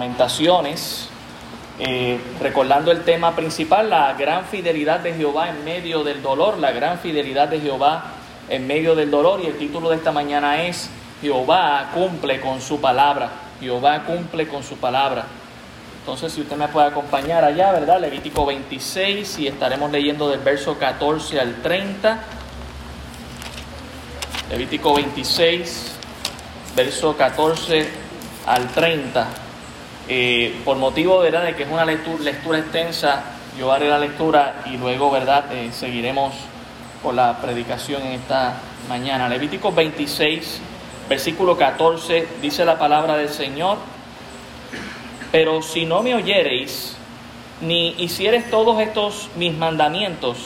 [0.00, 1.10] Lamentaciones,
[1.78, 6.72] eh, recordando el tema principal, la gran fidelidad de Jehová en medio del dolor, la
[6.72, 8.04] gran fidelidad de Jehová
[8.48, 10.88] en medio del dolor y el título de esta mañana es
[11.20, 13.28] Jehová cumple con su palabra,
[13.60, 15.26] Jehová cumple con su palabra.
[15.98, 18.00] Entonces, si usted me puede acompañar allá, ¿verdad?
[18.00, 22.20] Levítico 26 y estaremos leyendo del verso 14 al 30.
[24.48, 25.92] Levítico 26,
[26.74, 27.86] verso 14
[28.46, 29.49] al 30.
[30.08, 31.44] Eh, por motivo ¿verdad?
[31.44, 33.22] de que es una lectura, extensa,
[33.58, 35.52] yo haré la lectura y luego ¿verdad?
[35.52, 36.34] Eh, seguiremos
[37.02, 38.54] con la predicación en esta
[38.88, 39.28] mañana.
[39.28, 40.60] Levítico 26,
[41.08, 43.78] versículo 14, dice la palabra del Señor,
[45.32, 46.96] pero si no me oyereis,
[47.60, 50.38] ni hiciereis todos estos mis mandamientos,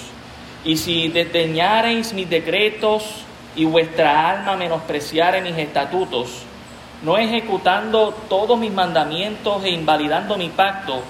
[0.64, 3.04] y si desdeñareis mis decretos
[3.56, 6.42] y vuestra alma menospreciare mis estatutos,
[7.04, 11.02] no ejecutando todos mis mandamientos e invalidando mi pacto,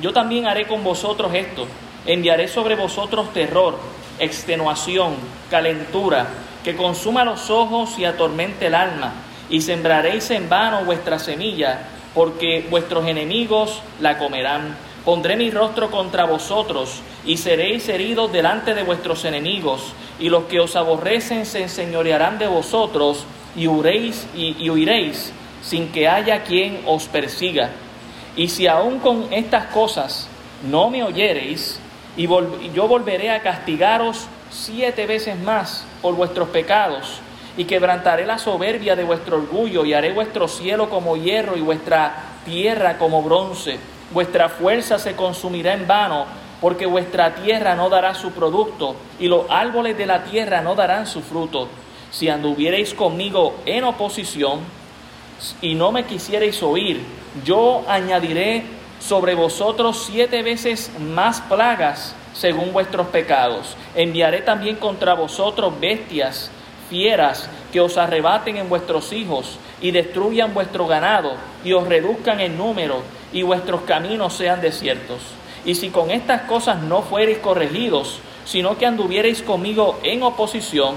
[0.00, 1.66] yo también haré con vosotros esto.
[2.06, 3.78] Enviaré sobre vosotros terror,
[4.18, 5.16] extenuación,
[5.50, 6.26] calentura,
[6.64, 9.12] que consuma los ojos y atormente el alma,
[9.50, 11.80] y sembraréis en vano vuestra semilla,
[12.14, 14.76] porque vuestros enemigos la comerán.
[15.04, 20.60] Pondré mi rostro contra vosotros, y seréis heridos delante de vuestros enemigos, y los que
[20.60, 23.24] os aborrecen se enseñorearán de vosotros,
[23.56, 27.70] y huiréis, y, huiréis sin que haya quien os persiga.
[28.36, 30.28] Y si aún con estas cosas
[30.70, 31.80] no me oyereis,
[32.16, 32.28] y
[32.74, 37.20] yo volveré a castigaros siete veces más por vuestros pecados,
[37.56, 42.14] y quebrantaré la soberbia de vuestro orgullo, y haré vuestro cielo como hierro y vuestra
[42.44, 43.78] tierra como bronce.
[44.10, 46.26] Vuestra fuerza se consumirá en vano,
[46.60, 51.06] porque vuestra tierra no dará su producto, y los árboles de la tierra no darán
[51.06, 51.68] su fruto
[52.10, 54.60] si anduvierais conmigo en oposición
[55.62, 57.00] y no me quisierais oír,
[57.44, 58.64] yo añadiré
[59.00, 63.76] sobre vosotros siete veces más plagas según vuestros pecados.
[63.94, 66.50] Enviaré también contra vosotros bestias,
[66.90, 71.34] fieras, que os arrebaten en vuestros hijos y destruyan vuestro ganado
[71.64, 73.02] y os reduzcan en número
[73.32, 75.20] y vuestros caminos sean desiertos.
[75.64, 80.94] Y si con estas cosas no fuereis corregidos, sino que anduviereis conmigo en oposición,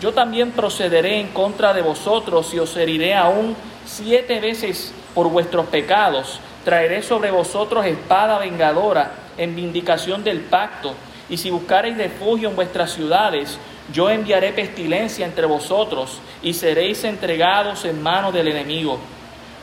[0.00, 5.66] yo también procederé en contra de vosotros y os heriré aún siete veces por vuestros
[5.66, 6.40] pecados.
[6.64, 10.92] Traeré sobre vosotros espada vengadora en vindicación del pacto.
[11.28, 13.58] Y si buscareis refugio en vuestras ciudades,
[13.92, 18.98] yo enviaré pestilencia entre vosotros y seréis entregados en manos del enemigo.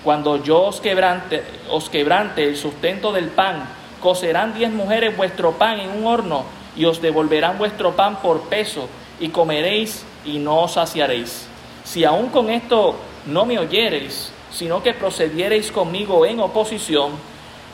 [0.03, 3.67] Cuando yo os quebrante, os quebrante el sustento del pan,
[4.01, 6.43] cocerán diez mujeres vuestro pan en un horno
[6.75, 8.89] y os devolverán vuestro pan por peso
[9.19, 11.47] y comeréis y no os saciaréis.
[11.83, 12.95] Si aún con esto
[13.27, 17.11] no me oyereis, sino que procediereis conmigo en oposición,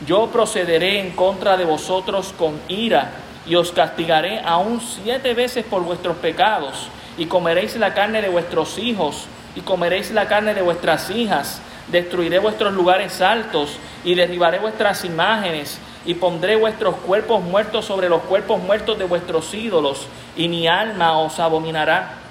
[0.06, 3.12] yo procederé en contra de vosotros con ira
[3.48, 8.78] y os castigaré aún siete veces por vuestros pecados, y comeréis la carne de vuestros
[8.78, 11.62] hijos, y comeréis la carne de vuestras hijas,
[11.92, 18.22] destruiré vuestros lugares altos, y derribaré vuestras imágenes, y pondré vuestros cuerpos muertos sobre los
[18.24, 22.28] cuerpos muertos de vuestros ídolos, y mi alma os abominará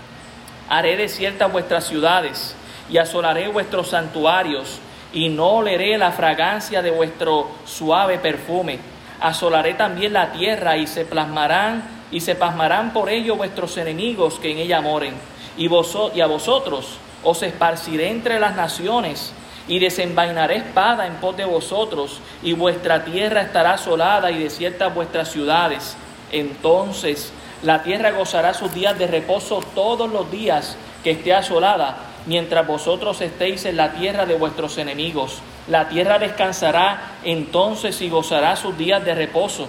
[0.69, 2.55] haré desiertas vuestras ciudades
[2.91, 4.79] y asolaré vuestros santuarios
[5.13, 8.79] y no oleré la fragancia de vuestro suave perfume.
[9.21, 14.53] Asolaré también la tierra y se plasmarán y se pasmarán por ello vuestros enemigos que
[14.53, 15.15] en ella moren.
[15.57, 19.33] Y, y a vosotros os esparciré entre las naciones
[19.69, 25.31] y desenvainaré espada en pos de vosotros y vuestra tierra estará asolada y desiertas vuestras
[25.31, 25.97] ciudades.
[26.33, 27.33] Entonces
[27.63, 33.21] la tierra gozará sus días de reposo todos los días que esté asolada, mientras vosotros
[33.21, 35.41] estéis en la tierra de vuestros enemigos.
[35.69, 39.69] La tierra descansará entonces y gozará sus días de reposo.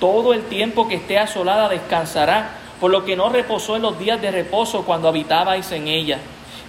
[0.00, 2.50] Todo el tiempo que esté asolada descansará,
[2.80, 6.18] por lo que no reposó en los días de reposo cuando habitabais en ella.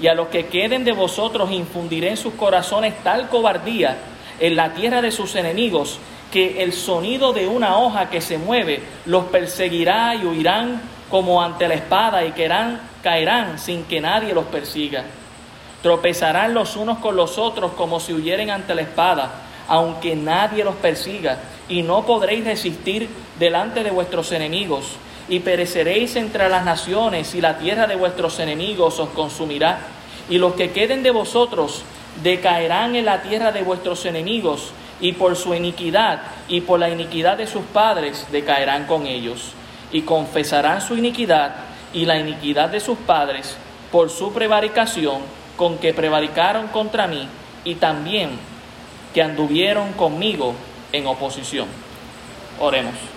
[0.02, 3.98] Y a los que queden de vosotros infundiré en sus corazones tal cobardía
[4.40, 6.00] en la tierra de sus enemigos,
[6.32, 11.68] que el sonido de una hoja que se mueve los perseguirá y huirán como ante
[11.68, 15.06] la espada y querrán, caerán sin que nadie los persiga.
[15.82, 19.32] Tropezarán los unos con los otros como si huyeren ante la espada,
[19.68, 21.38] aunque nadie los persiga,
[21.70, 23.08] y no podréis resistir
[23.40, 29.00] delante de vuestros enemigos, y pereceréis entre las naciones, y la tierra de vuestros enemigos
[29.00, 29.80] os consumirá,
[30.30, 31.84] y los que queden de vosotros
[32.24, 37.38] decaerán en la tierra de vuestros enemigos, y por su iniquidad y por la iniquidad
[37.38, 39.52] de sus padres decaerán con ellos,
[39.92, 41.56] y confesarán su iniquidad
[41.94, 43.58] y la iniquidad de sus padres
[43.92, 45.22] por su prevaricación
[45.58, 47.28] con que prevaricaron contra mí,
[47.64, 48.32] y también
[49.14, 50.54] que anduvieron conmigo
[50.92, 51.68] en oposición.
[52.60, 53.15] Oremos.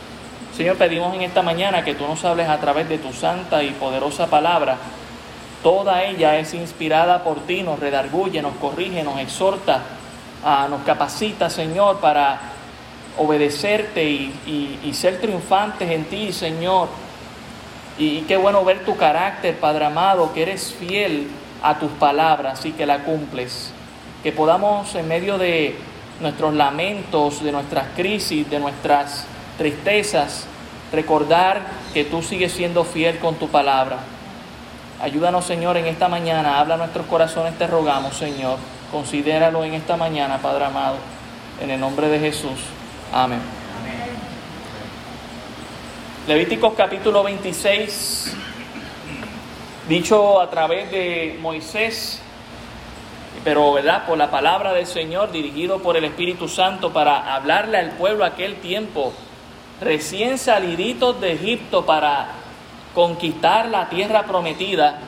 [0.59, 3.71] Señor, pedimos en esta mañana que tú nos hables a través de tu santa y
[3.71, 4.77] poderosa palabra.
[5.63, 9.83] Toda ella es inspirada por ti, nos redarguye, nos corrige, nos exhorta,
[10.45, 12.41] ah, nos capacita, Señor, para
[13.19, 16.89] obedecerte y, ser triunfantes en ti, Señor.
[17.97, 21.29] Y, y qué bueno ver tu carácter, Padre amado, que eres fiel
[21.63, 23.71] a tus palabras y que la cumples.
[24.25, 25.77] Que podamos en medio de
[26.21, 29.25] nuestros lamentos, de nuestras crisis, de nuestras
[29.59, 30.47] tristezas,
[30.93, 33.99] recordar que tú sigues siendo fiel con tu palabra.
[35.03, 36.59] Ayúdanos, Señor, en esta mañana.
[36.59, 38.57] Habla a nuestros corazones, te rogamos, Señor.
[38.91, 40.97] Considéralo en esta mañana, Padre amado.
[41.61, 42.59] En el nombre de Jesús.
[43.13, 43.41] Amén.
[46.27, 48.37] Levíticos capítulo 26,
[49.89, 52.21] dicho a través de Moisés,
[53.45, 57.93] pero verdad, por la palabra del Señor, dirigido por el Espíritu Santo para hablarle al
[57.93, 59.15] pueblo aquel tiempo,
[59.81, 62.29] recién saliditos de Egipto para
[62.95, 64.99] conquistar la tierra prometida,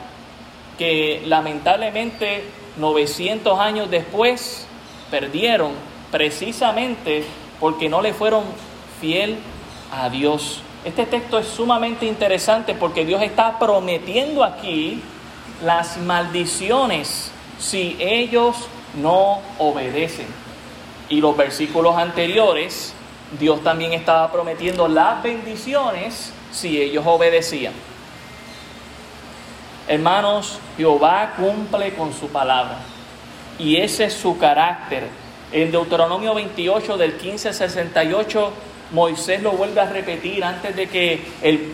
[0.77, 2.45] que lamentablemente
[2.77, 4.65] 900 años después
[5.09, 5.71] perdieron
[6.11, 7.25] precisamente
[7.59, 8.43] porque no le fueron
[8.99, 9.37] fiel
[9.91, 10.61] a Dios.
[10.83, 15.01] Este texto es sumamente interesante porque Dios está prometiendo aquí
[15.63, 18.55] las maldiciones si ellos
[19.01, 20.27] no obedecen.
[21.09, 22.93] Y los versículos anteriores,
[23.39, 27.73] Dios también estaba prometiendo las bendiciones si ellos obedecían.
[29.87, 32.77] Hermanos, Jehová cumple con su palabra.
[33.57, 35.07] Y ese es su carácter.
[35.51, 38.53] En Deuteronomio 28 del 15 al 68
[38.91, 41.21] Moisés lo vuelve a repetir antes de que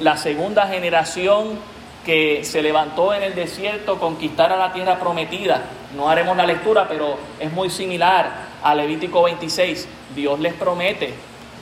[0.01, 1.59] la segunda generación
[2.05, 5.63] que se levantó en el desierto conquistara la tierra prometida.
[5.95, 8.31] No haremos la lectura, pero es muy similar
[8.63, 9.87] a Levítico 26.
[10.15, 11.13] Dios les promete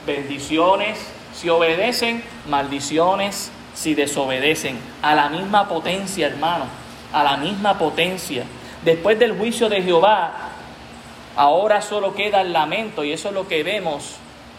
[0.05, 0.97] bendiciones
[1.33, 4.79] si obedecen, maldiciones si desobedecen.
[5.01, 6.65] A la misma potencia, hermano,
[7.11, 8.43] a la misma potencia.
[8.83, 10.31] Después del juicio de Jehová,
[11.35, 14.15] ahora solo queda el lamento y eso es lo que vemos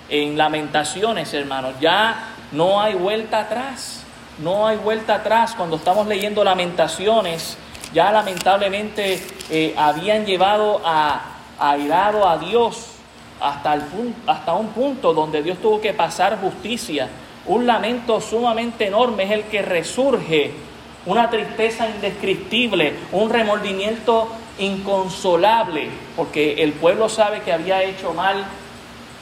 [0.08, 1.74] en lamentaciones, hermanos.
[1.80, 4.02] Ya no hay vuelta atrás.
[4.38, 5.54] No hay vuelta atrás.
[5.54, 7.56] Cuando estamos leyendo lamentaciones,
[7.92, 11.20] ya lamentablemente eh, habían llevado a,
[11.58, 12.95] airado a Dios
[13.40, 13.82] hasta, el,
[14.26, 17.08] hasta un punto donde Dios tuvo que pasar justicia.
[17.46, 20.52] Un lamento sumamente enorme es el que resurge,
[21.06, 24.28] una tristeza indescriptible, un remordimiento
[24.58, 28.44] inconsolable, porque el pueblo sabe que había hecho mal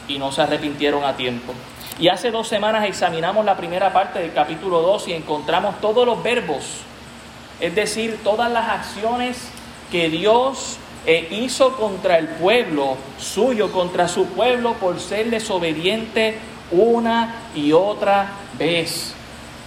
[0.08, 1.52] y no se arrepintieron a tiempo.
[1.98, 6.22] Y hace dos semanas examinamos la primera parte del capítulo 2 y encontramos todos los
[6.22, 6.80] verbos,
[7.60, 9.48] es decir, todas las acciones
[9.92, 16.38] que Dios eh, hizo contra el pueblo suyo, contra su pueblo por ser desobediente
[16.70, 19.14] una y otra vez.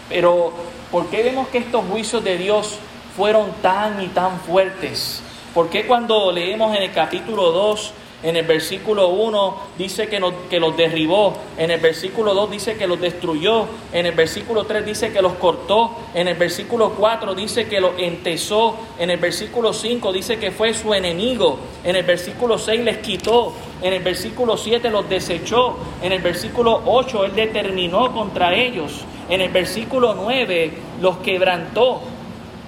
[0.09, 0.53] Pero,
[0.91, 2.79] ¿por qué vemos que estos juicios de Dios
[3.15, 5.21] fueron tan y tan fuertes?
[5.53, 7.93] ¿Por qué cuando leemos en el capítulo 2
[8.27, 11.33] en el versículo 1 dice que, que los derribó.
[11.57, 13.67] En el versículo 2 dice que los destruyó.
[13.93, 15.91] En el versículo 3 dice que los cortó.
[16.13, 18.75] En el versículo 4 dice que los entesó.
[18.99, 21.57] En el versículo 5 dice que fue su enemigo.
[21.85, 23.53] En el versículo 6 les quitó.
[23.81, 25.77] En el versículo 7 los desechó.
[26.03, 29.05] En el versículo 8 él determinó contra ellos.
[29.29, 32.01] En el versículo 9 los quebrantó.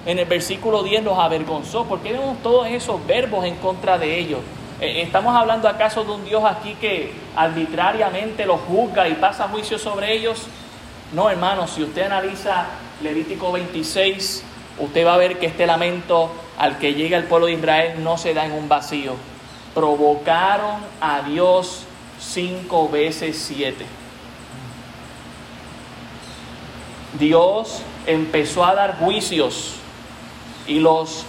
[0.06, 1.84] En el versículo 10 los avergonzó.
[1.84, 4.40] ¿Por qué vemos todos esos verbos en contra de ellos?
[4.82, 9.78] Eh, ¿Estamos hablando acaso de un Dios aquí que arbitrariamente los juzga y pasa juicio
[9.78, 10.48] sobre ellos?
[11.12, 12.66] No, hermano, si usted analiza
[13.02, 14.44] Levítico 26,
[14.80, 18.18] usted va a ver que este lamento al que llega el pueblo de Israel no
[18.18, 19.16] se da en un vacío.
[19.76, 21.84] Provocaron a Dios
[22.18, 23.86] cinco veces siete.
[27.20, 29.76] Dios empezó a dar juicios
[30.68, 31.26] y los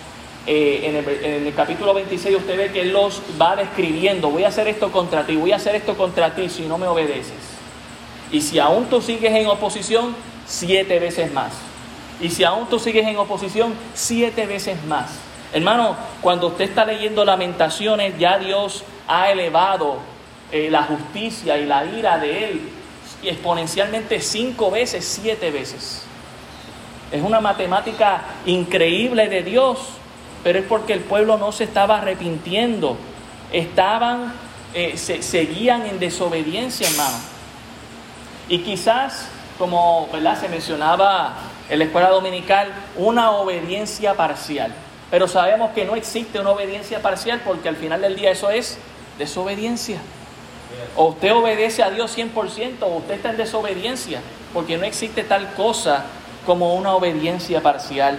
[0.46, 4.68] eh, en, el, capítulo 26 usted ve que Él los va describiendo, voy a hacer
[4.68, 7.34] esto contra ti, voy a hacer esto contra ti si no me obedeces.
[8.32, 10.14] Y si aún tú sigues en oposición,
[10.46, 11.52] siete veces más.
[12.20, 15.10] Y si aún tú sigues en oposición, siete veces más.
[15.52, 19.98] Hermano, cuando usted está leyendo lamentaciones, ya Dios ha elevado
[20.52, 22.60] eh, la justicia y la ira de Él
[23.22, 26.04] exponencialmente cinco veces, siete veces.
[27.12, 29.78] Es una matemática increíble de Dios
[30.42, 32.96] pero es porque el pueblo no se estaba arrepintiendo,
[33.52, 34.32] estaban,
[34.74, 37.18] eh, se, seguían en desobediencia, hermano.
[38.48, 39.28] Y quizás,
[39.58, 40.40] como ¿verdad?
[40.40, 41.34] se mencionaba
[41.68, 44.72] en la escuela dominical, una obediencia parcial.
[45.10, 48.78] Pero sabemos que no existe una obediencia parcial porque al final del día eso es
[49.20, 49.98] Desobediencia.
[50.96, 54.22] O usted obedece a Dios 100% o usted está en desobediencia,
[54.54, 56.04] porque no existe tal cosa
[56.46, 58.18] como una obediencia parcial.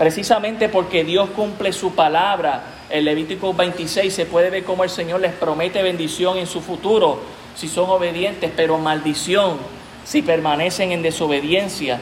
[0.00, 2.62] Precisamente porque Dios cumple su palabra.
[2.88, 7.20] En Levítico 26 se puede ver cómo el Señor les promete bendición en su futuro
[7.54, 9.58] si son obedientes, pero maldición
[10.06, 12.00] si permanecen en desobediencia.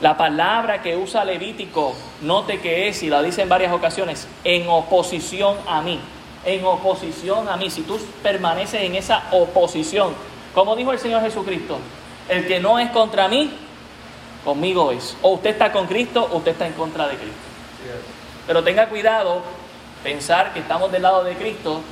[0.00, 4.68] La palabra que usa Levítico, note que es, y la dice en varias ocasiones, en
[4.68, 6.00] oposición a mí.
[6.44, 7.70] En oposición a mí.
[7.70, 10.12] Si tú permaneces en esa oposición,
[10.52, 11.78] como dijo el Señor Jesucristo,
[12.28, 13.52] el que no es contra mí,
[14.46, 15.14] conmigo es.
[15.20, 17.34] O usted está con Cristo o usted está en contra de Cristo.
[18.46, 19.42] Pero tenga cuidado
[20.02, 21.82] pensar que estamos del lado de Cristo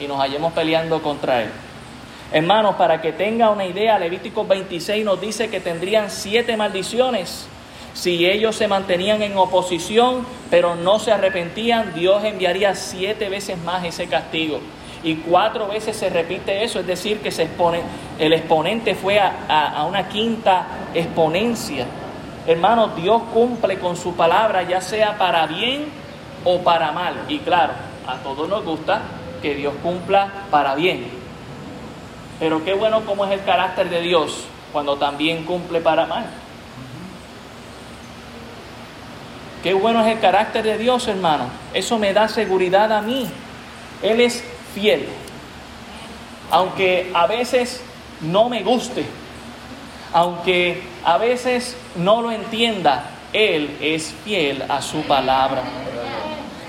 [0.00, 1.50] y nos hallemos peleando contra Él.
[2.32, 7.46] Hermanos, para que tenga una idea, Levítico 26 nos dice que tendrían siete maldiciones.
[7.94, 13.84] Si ellos se mantenían en oposición, pero no se arrepentían, Dios enviaría siete veces más
[13.84, 14.60] ese castigo.
[15.04, 17.82] Y cuatro veces se repite eso, es decir, que se expone,
[18.18, 21.86] el exponente fue a, una quinta exponencia.
[22.46, 25.84] Hermanos, Dios cumple con su palabra, ya sea para bien
[26.42, 27.16] o para mal.
[27.28, 27.74] Y claro,
[28.06, 29.02] a todos nos gusta
[29.42, 31.06] que Dios cumpla para bien.
[32.40, 36.24] Pero qué bueno cómo es el carácter de Dios cuando también cumple para mal.
[39.62, 41.44] Qué bueno es el carácter de Dios, hermano.
[41.74, 43.26] Eso me da seguridad a mí.
[44.02, 44.44] Él es
[44.74, 45.06] fiel.
[46.50, 47.82] Aunque a veces
[48.20, 49.04] no me guste,
[50.12, 55.62] aunque a veces no lo entienda, Él es fiel a su palabra.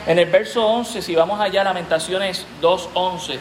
[0.07, 3.37] En el verso 11, si vamos allá, Lamentaciones 2.11.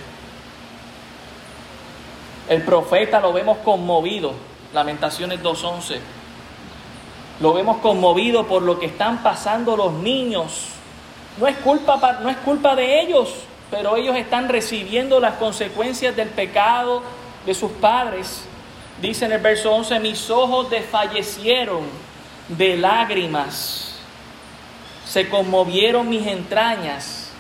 [2.49, 4.35] El profeta lo vemos conmovido,
[4.73, 5.99] Lamentaciones 2.11.
[7.41, 10.69] Lo vemos conmovido por lo que están pasando los niños.
[11.39, 13.31] No es culpa, no es culpa de ellos,
[13.75, 17.03] pero ellos están recibiendo las consecuencias del pecado
[17.45, 18.45] de sus padres.
[19.03, 21.83] Dice en el verso 11, mis ojos desfallecieron
[22.47, 23.97] de lágrimas,
[25.05, 27.33] se conmovieron mis entrañas.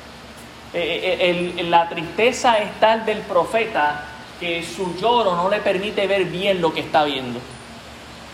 [0.73, 4.07] Eh, eh, la tristeza es tal del profeta
[4.41, 7.39] que su lloro no le permite ver bien lo que está viendo.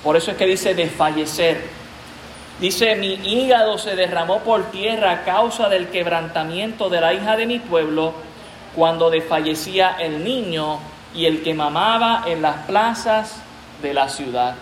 [0.02, 1.79] Por eso es que dice desfallecer.
[2.60, 7.46] Dice, mi hígado se derramó por tierra a causa del quebrantamiento de la hija de
[7.46, 8.12] mi pueblo
[8.76, 10.78] cuando desfallecía el niño
[11.14, 13.36] y el que mamaba en las plazas
[13.80, 14.56] de la ciudad.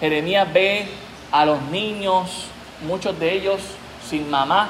[0.00, 0.88] Jeremías ve
[1.30, 2.46] a los niños,
[2.84, 3.60] muchos de ellos
[4.04, 4.68] sin mamá,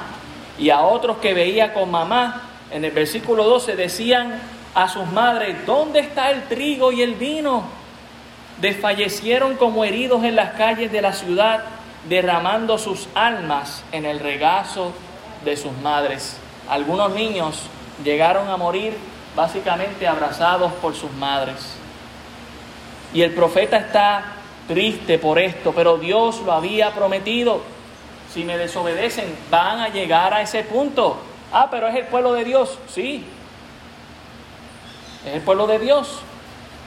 [0.59, 2.43] y a otros que veía con mamá.
[2.69, 4.39] En el versículo 12 decían,
[4.75, 7.63] a sus madres, ¿dónde está el trigo y el vino?
[8.61, 11.63] Desfallecieron como heridos en las calles de la ciudad,
[12.07, 14.93] derramando sus almas en el regazo
[15.45, 16.37] de sus madres.
[16.69, 17.63] Algunos niños
[18.03, 18.97] llegaron a morir
[19.35, 21.75] básicamente abrazados por sus madres.
[23.13, 24.23] Y el profeta está
[24.67, 27.61] triste por esto, pero Dios lo había prometido.
[28.33, 31.17] Si me desobedecen, van a llegar a ese punto.
[31.51, 32.77] Ah, pero es el pueblo de Dios.
[32.87, 33.25] Sí,
[35.25, 36.19] es el pueblo de Dios,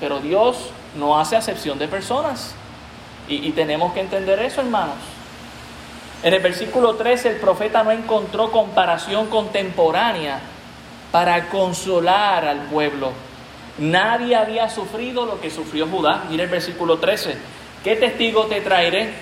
[0.01, 2.55] pero Dios no hace acepción de personas.
[3.29, 4.97] Y, tenemos que entender eso, hermanos.
[6.23, 10.41] En el versículo 13 el profeta no encontró comparación contemporánea
[11.11, 13.13] para consolar al pueblo.
[13.79, 16.25] Nadie había sufrido lo que sufrió Judá.
[16.31, 17.37] Mira el versículo 13.
[17.83, 19.13] ¿Qué testigo te traeré?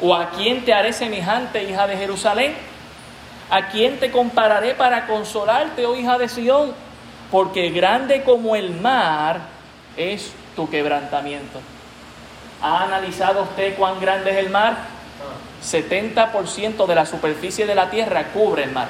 [0.00, 2.54] ¿O a quién te haré semejante, hija de Jerusalén?
[3.50, 6.86] ¿A quién te compararé para consolarte, oh hija de Sión?
[7.30, 9.40] porque grande como el mar
[9.96, 11.60] es tu quebrantamiento.
[12.62, 14.76] ¿Ha analizado usted cuán grande es el mar?
[15.64, 18.88] 70% de la superficie de la tierra cubre el mar.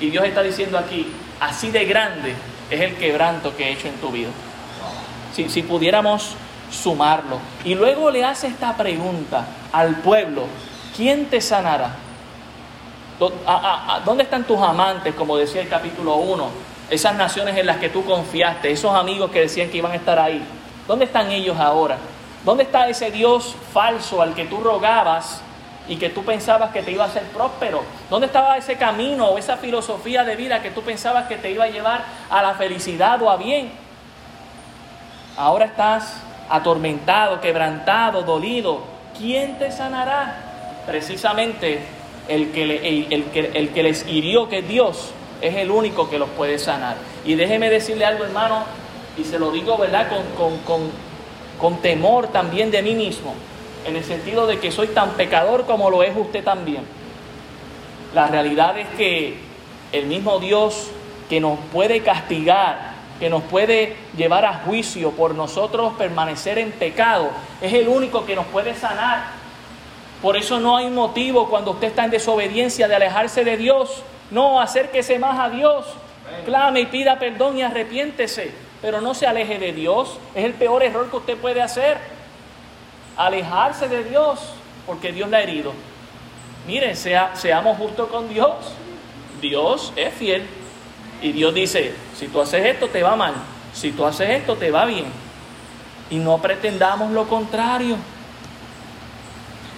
[0.00, 2.34] Y Dios está diciendo aquí, así de grande
[2.70, 4.30] es el quebranto que he hecho en tu vida.
[5.34, 6.34] Si, si pudiéramos
[6.70, 7.38] sumarlo.
[7.64, 10.46] Y luego le hace esta pregunta al pueblo,
[10.96, 11.94] ¿quién te sanará?
[14.04, 16.66] ¿Dónde están tus amantes, como decía el capítulo 1?
[16.90, 20.18] esas naciones en las que tú confiaste, esos amigos que decían que iban a estar
[20.18, 20.42] ahí,
[20.86, 21.98] ¿dónde están ellos ahora?
[22.46, 25.40] ¿Dónde está ese Dios falso al que tú rogabas
[25.88, 27.82] y que tú pensabas que te iba a hacer próspero?
[28.08, 31.64] ¿Dónde estaba ese camino o esa filosofía de vida que tú pensabas que te iba
[31.64, 33.72] a llevar a la felicidad o a bien?
[35.36, 38.84] Ahora estás atormentado, quebrantado, dolido.
[39.18, 40.36] ¿Quién te sanará?
[40.86, 41.80] Precisamente
[42.28, 45.10] el que, el, que, el que les hirió, que es Dios,
[45.40, 46.94] es el único que los puede sanar.
[47.24, 48.62] Y déjeme decirle algo, hermano,
[49.18, 50.08] y se lo digo, ¿verdad?
[50.08, 51.05] Con, con, con,
[51.80, 53.34] temor también de mí mismo,
[53.86, 56.82] en el sentido de que soy tan pecador como lo es usted también.
[58.14, 59.36] La realidad es que
[59.92, 60.90] el mismo Dios
[61.28, 67.30] que nos puede castigar, que nos puede llevar a juicio por nosotros permanecer en pecado,
[67.60, 69.24] es el único que nos puede sanar.
[70.22, 74.02] Por eso no hay motivo cuando usted está en desobediencia de alejarse de Dios.
[74.30, 75.86] No, acérquese más a Dios.
[76.44, 78.65] Clame y pida perdón y arrepiéntese.
[78.86, 80.16] Pero no se aleje de Dios.
[80.32, 81.98] Es el peor error que usted puede hacer.
[83.16, 84.38] Alejarse de Dios
[84.86, 85.72] porque Dios la ha herido.
[86.68, 88.52] Miren, sea, seamos justos con Dios.
[89.40, 90.46] Dios es fiel.
[91.20, 93.34] Y Dios dice, si tú haces esto te va mal.
[93.74, 95.06] Si tú haces esto te va bien.
[96.08, 97.96] Y no pretendamos lo contrario.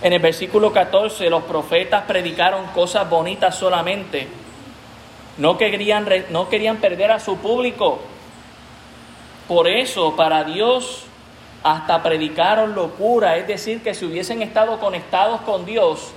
[0.03, 4.29] En el versículo 14 los profetas predicaron cosas bonitas solamente.
[5.39, 8.01] No querían, no querían perder a su público.
[9.49, 11.05] Por eso para Dios
[11.65, 16.13] hasta predicaron locura, es decir, que si hubiesen estado conectados con Dios,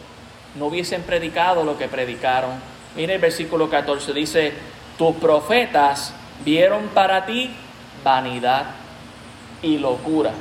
[0.55, 2.51] no hubiesen predicado lo que predicaron.
[2.95, 4.53] Mire el versículo 14, dice,
[4.97, 7.55] tus profetas vieron para ti
[8.03, 8.65] vanidad
[9.61, 10.31] y locura,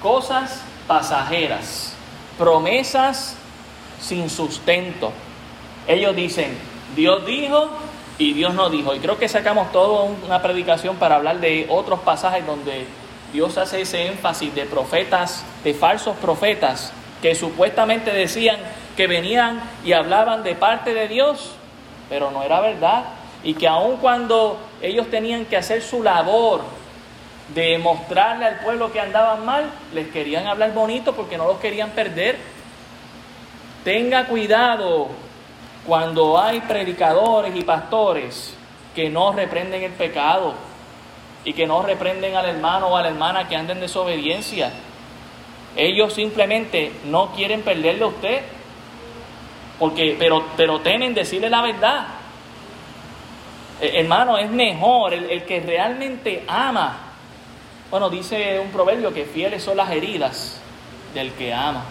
[0.00, 1.94] cosas pasajeras
[2.38, 3.34] promesas
[4.00, 5.12] sin sustento.
[5.86, 6.56] Ellos dicen,
[6.94, 7.68] Dios dijo
[8.18, 8.94] y Dios no dijo.
[8.94, 12.86] Y creo que sacamos toda una predicación para hablar de otros pasajes donde
[13.32, 18.56] Dios hace ese énfasis de profetas, de falsos profetas, que supuestamente decían
[18.96, 21.52] que venían y hablaban de parte de Dios,
[22.08, 23.04] pero no era verdad.
[23.44, 26.62] Y que aun cuando ellos tenían que hacer su labor
[27.54, 31.90] de mostrarle al pueblo que andaban mal, les querían hablar bonito porque no los querían
[31.90, 32.36] perder.
[33.84, 35.08] Tenga cuidado
[35.88, 38.54] cuando hay predicadores y pastores
[38.94, 40.54] que no reprenden el pecado
[41.44, 44.70] y que no reprenden al hermano o a la hermana que anden en desobediencia.
[45.74, 48.42] Ellos simplemente no quieren perderle a usted,
[49.80, 52.06] porque, pero, pero temen decirle la verdad.
[53.80, 57.08] Eh, hermano, es mejor el, el que realmente ama
[57.90, 60.60] bueno, dice un proverbio que fieles son las heridas
[61.14, 61.84] del que ama.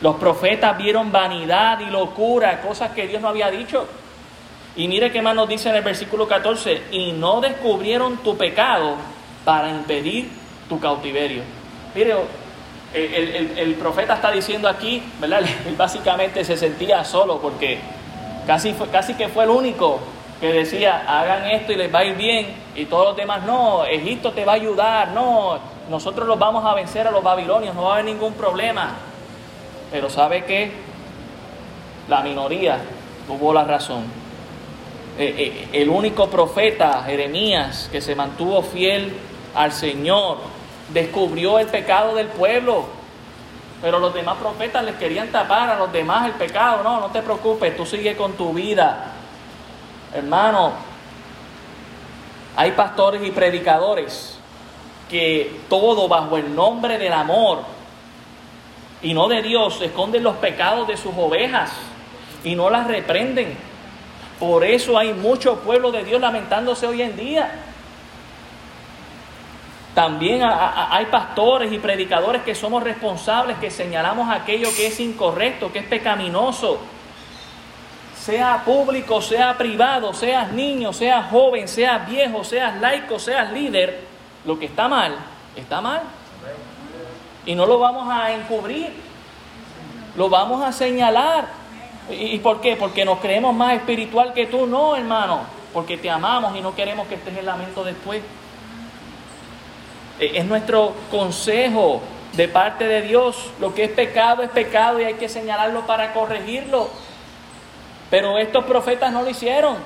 [0.00, 3.86] Los profetas vieron vanidad y locura, cosas que Dios no había dicho.
[4.76, 8.96] Y mire qué más nos dice en el versículo 14, y no descubrieron tu pecado
[9.44, 10.28] para impedir
[10.68, 11.42] tu cautiverio.
[11.94, 12.14] Mire,
[12.92, 15.40] el, profeta está diciendo aquí, ¿verdad?
[15.66, 17.78] Él básicamente se sentía solo porque
[18.46, 19.98] casi, casi que fue el único
[20.40, 23.86] que decía, hagan esto y les va a ir bien, y todos los demás, no,
[23.86, 27.84] Egipto te va a ayudar, no, nosotros los vamos a vencer a los babilonios, no
[27.84, 28.90] va a haber ningún problema.
[29.90, 30.72] Pero ¿sabe qué?
[32.08, 32.78] La minoría
[33.26, 34.04] tuvo la razón.
[35.18, 39.12] Eh, eh, el único profeta, Jeremías, que se mantuvo fiel
[39.54, 40.38] al Señor,
[40.92, 42.84] descubrió el pecado del pueblo.
[43.82, 46.82] Pero los demás profetas les querían tapar a los demás el pecado.
[46.82, 49.12] No, no te preocupes, tú sigue con tu vida
[50.16, 50.72] Hermano,
[52.56, 54.38] hay pastores y predicadores
[55.10, 57.58] que todo bajo el nombre del amor
[59.02, 61.72] y no de Dios esconden los pecados de sus ovejas
[62.44, 63.56] y no las reprenden.
[64.38, 67.50] Por eso hay mucho pueblo de Dios lamentándose hoy en día.
[69.94, 75.78] También hay pastores y predicadores que somos responsables, que señalamos aquello que es incorrecto, que
[75.78, 76.78] es pecaminoso,
[78.14, 84.02] sea público, sea privado, seas niño, seas joven, seas viejo, seas laico, seas líder,
[84.44, 85.16] lo que está mal,
[85.56, 86.02] está mal.
[87.46, 88.92] Y no lo vamos a encubrir,
[90.16, 91.46] lo vamos a señalar.
[92.10, 92.76] ¿Y por qué?
[92.76, 95.40] Porque nos creemos más espiritual que tú, no, hermano,
[95.72, 98.22] porque te amamos y no queremos que estés en lamento después.
[100.18, 103.50] E, es nuestro consejo de parte de Dios.
[103.60, 106.90] Lo que es pecado es pecado y hay que señalarlo para corregirlo.
[108.10, 109.76] Pero estos profetas no lo hicieron.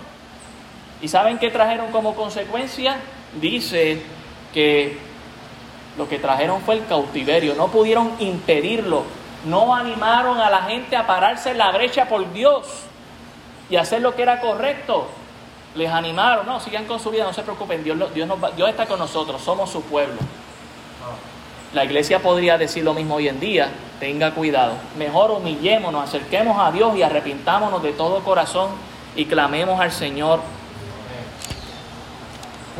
[1.03, 2.96] ¿Y saben qué trajeron como consecuencia?
[3.40, 4.03] Dice
[4.53, 5.10] que
[5.96, 7.55] lo que trajeron fue el cautiverio.
[7.55, 9.05] No pudieron impedirlo.
[9.44, 12.66] No animaron a la gente a pararse en la brecha por Dios
[13.70, 15.07] y hacer lo que era correcto.
[15.74, 18.98] Les animaron, no, sigan con su vida, no se preocupen, Dios, Dios, Dios está con
[18.98, 20.18] nosotros, somos su pueblo.
[21.72, 24.72] La iglesia podría decir lo mismo hoy en día, tenga cuidado.
[24.98, 28.70] Mejor humillémonos, acerquemos a Dios y arrepintámonos de todo corazón
[29.14, 30.40] y clamemos al Señor.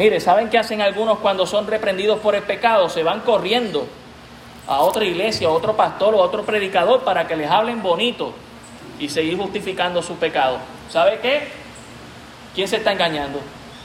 [0.01, 2.89] Mire, ¿saben qué hacen algunos cuando son reprendidos por el pecado?
[2.89, 3.87] Se van corriendo
[4.67, 8.33] a otra iglesia, a otro pastor o a otro predicador para que les hablen bonito
[8.99, 10.57] y seguir justificando su pecado.
[10.89, 11.49] ¿Sabe qué?
[12.55, 13.41] ¿Quién se está engañando?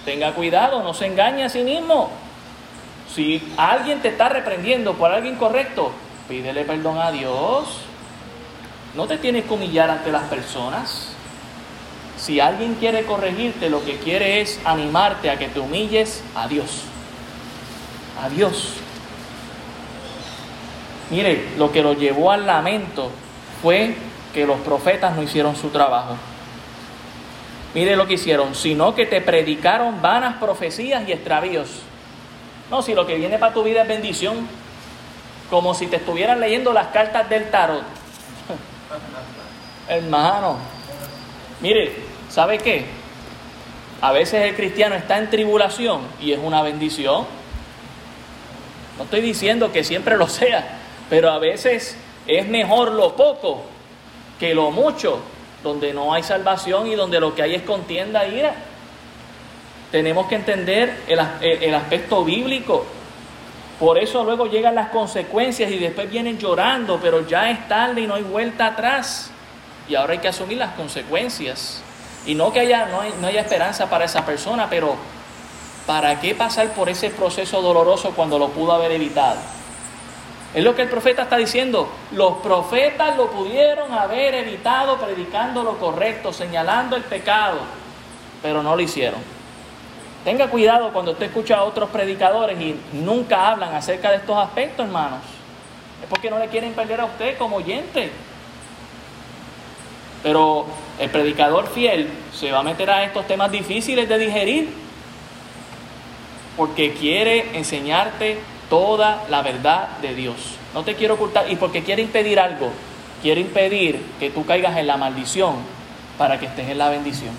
[0.06, 2.10] Tenga cuidado, no se engañe a sí mismo.
[3.13, 5.91] Si alguien te está reprendiendo por algo incorrecto,
[6.30, 7.82] pídele perdón a Dios.
[8.95, 11.14] No te tienes que humillar ante las personas.
[12.17, 16.84] Si alguien quiere corregirte, lo que quiere es animarte a que te humilles a Dios.
[18.21, 18.75] A Dios.
[21.10, 23.12] Mire, lo que lo llevó al lamento
[23.62, 23.95] fue
[24.34, 26.15] que los profetas no hicieron su trabajo.
[27.73, 31.69] Mire lo que hicieron, sino que te predicaron vanas profecías y extravíos.
[32.71, 34.47] No, si lo que viene para tu vida es bendición,
[35.49, 37.84] como si te estuvieran leyendo las cartas del tarot.
[39.88, 40.58] Hermano,
[41.61, 41.93] mire,
[42.29, 42.85] ¿sabe qué?
[44.01, 47.25] A veces el cristiano está en tribulación y es una bendición.
[48.97, 53.63] No estoy diciendo que siempre lo sea, pero a veces es mejor lo poco
[54.39, 55.19] que lo mucho,
[55.63, 58.55] donde no hay salvación y donde lo que hay es contienda e ira.
[59.91, 62.85] Tenemos que entender el, el aspecto bíblico.
[63.79, 68.07] Por eso luego llegan las consecuencias y después vienen llorando, pero ya es tarde y
[68.07, 69.31] no hay vuelta atrás.
[69.88, 71.82] Y ahora hay que asumir las consecuencias.
[72.26, 74.95] Y no que haya, no, no haya esperanza para esa persona, pero
[75.86, 79.38] ¿para qué pasar por ese proceso doloroso cuando lo pudo haber evitado?
[80.56, 81.89] Es lo que el profeta está diciendo.
[82.13, 87.60] Los profetas lo pudieron haber evitado predicando lo correcto, señalando el pecado,
[88.41, 89.19] pero no lo hicieron.
[90.24, 94.86] Tenga cuidado cuando usted escucha a otros predicadores y nunca hablan acerca de estos aspectos,
[94.86, 95.19] hermanos.
[96.02, 98.10] Es porque no le quieren perder a usted como oyente.
[100.25, 100.65] Pero
[100.97, 104.73] el predicador fiel se va a meter a estos temas difíciles de digerir
[106.57, 110.35] porque quiere enseñarte toda la verdad de Dios.
[110.73, 112.71] No te quiero ocultar y porque quiere impedir algo,
[113.21, 115.57] quiere impedir que tú caigas en la maldición
[116.17, 117.35] para que estés en la bendición.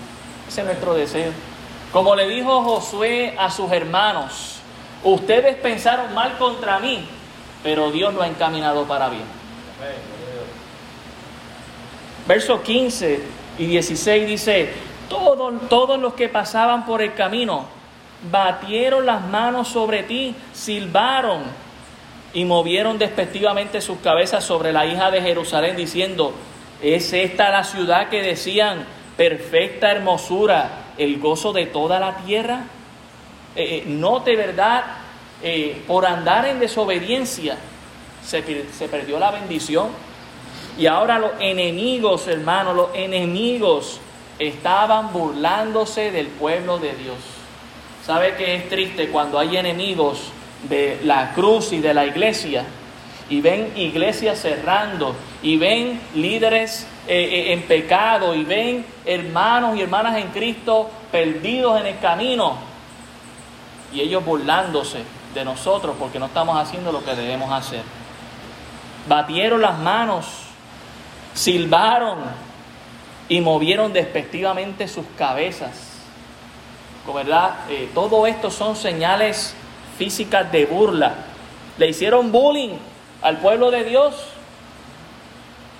[0.47, 1.33] Ese es nuestro deseo.
[1.91, 4.59] Como le dijo Josué a sus hermanos,
[5.03, 7.05] ustedes pensaron mal contra mí,
[7.63, 9.25] pero Dios lo ha encaminado para bien.
[12.27, 13.19] Verso 15
[13.57, 14.69] y 16 dice,
[15.09, 17.65] todos, todos los que pasaban por el camino
[18.31, 21.43] batieron las manos sobre ti, silbaron
[22.33, 26.33] y movieron despectivamente sus cabezas sobre la hija de Jerusalén, diciendo,
[26.81, 28.85] ¿es esta la ciudad que decían
[29.15, 32.65] perfecta hermosura, el gozo de toda la tierra?
[33.55, 34.83] Eh, eh note, ¿verdad?
[35.41, 37.57] Eh, por andar en desobediencia
[38.23, 39.87] se, se perdió la bendición.
[40.77, 43.99] Y ahora los enemigos, hermanos, los enemigos
[44.37, 47.17] estaban burlándose del pueblo de Dios.
[48.05, 50.31] ¿Sabe que es triste cuando hay enemigos
[50.69, 52.63] de la cruz y de la iglesia?
[53.29, 59.81] Y ven iglesias cerrando, y ven líderes eh, eh, en pecado, y ven hermanos y
[59.81, 62.57] hermanas en Cristo perdidos en el camino,
[63.93, 64.99] y ellos burlándose
[65.33, 67.81] de nosotros porque no estamos haciendo lo que debemos hacer.
[69.07, 70.46] Batieron las manos,
[71.37, 72.17] silbaron
[73.29, 75.87] y movieron despectivamente sus cabezas
[77.13, 77.55] ¿verdad?
[77.69, 79.53] Eh, todo esto son señales
[79.97, 81.15] físicas de burla.
[81.77, 82.77] Le hicieron bullying
[83.21, 84.15] al pueblo de Dios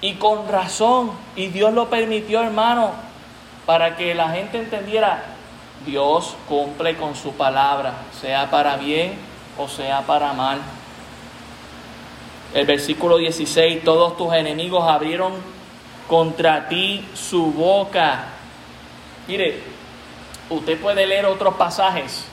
[0.02, 1.12] y con razón.
[1.36, 2.92] Y Dios lo permitió, hermano,
[3.66, 5.24] para que la gente entendiera,
[5.86, 9.16] Dios cumple con su palabra, sea para bien
[9.58, 10.60] o sea para mal.
[12.54, 15.34] El versículo 16, todos tus enemigos abrieron
[16.08, 18.26] contra ti su boca.
[19.28, 19.62] Mire,
[20.50, 22.26] usted puede leer otros pasajes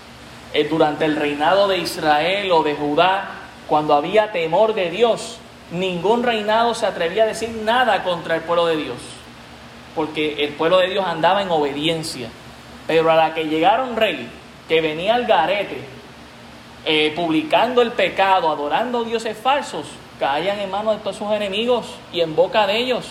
[0.52, 3.28] eh, durante el reinado de Israel o de Judá,
[3.66, 5.38] cuando había temor de Dios,
[5.72, 8.98] ningún reinado se atrevía a decir nada contra el pueblo de Dios,
[9.96, 12.28] porque el pueblo de Dios andaba en obediencia.
[12.86, 14.28] Pero a la que llegaron rey,
[14.68, 15.78] que venía al garete,
[16.84, 19.86] eh, publicando el pecado, adorando dioses falsos,
[20.18, 23.06] caían en manos de todos sus enemigos y en boca de ellos.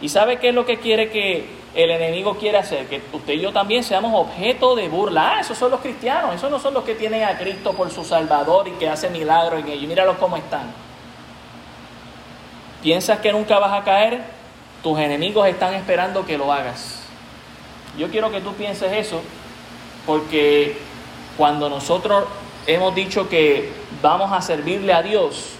[0.00, 2.86] ¿Y sabe qué es lo que quiere que el enemigo quiere hacer?
[2.86, 5.36] Que usted y yo también seamos objeto de burla.
[5.36, 8.04] Ah, esos son los cristianos, esos no son los que tienen a Cristo por su
[8.04, 9.88] Salvador y que hace milagros en ellos.
[9.88, 10.70] Míralos cómo están.
[12.82, 14.20] ¿Piensas que nunca vas a caer?
[14.82, 17.02] Tus enemigos están esperando que lo hagas.
[17.98, 19.22] Yo quiero que tú pienses eso,
[20.04, 20.76] porque
[21.36, 22.24] cuando nosotros
[22.66, 25.55] hemos dicho que vamos a servirle a Dios,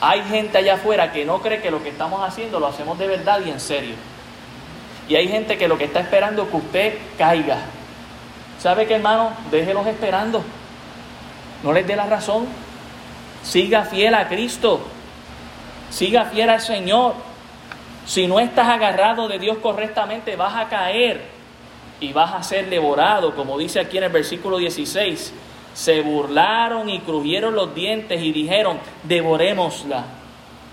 [0.00, 3.06] hay gente allá afuera que no cree que lo que estamos haciendo lo hacemos de
[3.06, 3.94] verdad y en serio.
[5.08, 7.58] Y hay gente que lo que está esperando es que usted caiga.
[8.58, 9.30] ¿Sabe qué, hermano?
[9.50, 10.42] Déjelos esperando.
[11.62, 12.46] No les dé la razón.
[13.42, 14.80] Siga fiel a Cristo.
[15.90, 17.14] Siga fiel al Señor.
[18.04, 21.24] Si no estás agarrado de Dios correctamente, vas a caer
[22.00, 25.32] y vas a ser devorado, como dice aquí en el versículo 16
[25.76, 30.04] se burlaron y crujieron los dientes y dijeron, devorémosla.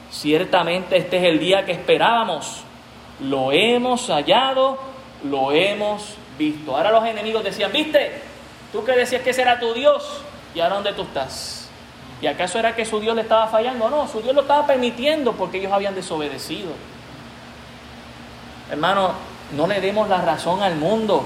[0.09, 2.63] Ciertamente este es el día que esperábamos.
[3.19, 6.75] Lo hemos hallado lo hemos visto.
[6.75, 8.21] Ahora los enemigos decían, viste,
[8.71, 10.21] tú que decías que ese era tu Dios,
[10.53, 11.69] ¿y ahora dónde tú estás?
[12.21, 13.89] ¿Y acaso era que su Dios le estaba fallando?
[13.89, 16.71] No, su Dios lo estaba permitiendo porque ellos habían desobedecido.
[18.71, 19.11] Hermano,
[19.55, 21.25] no le demos la razón al mundo,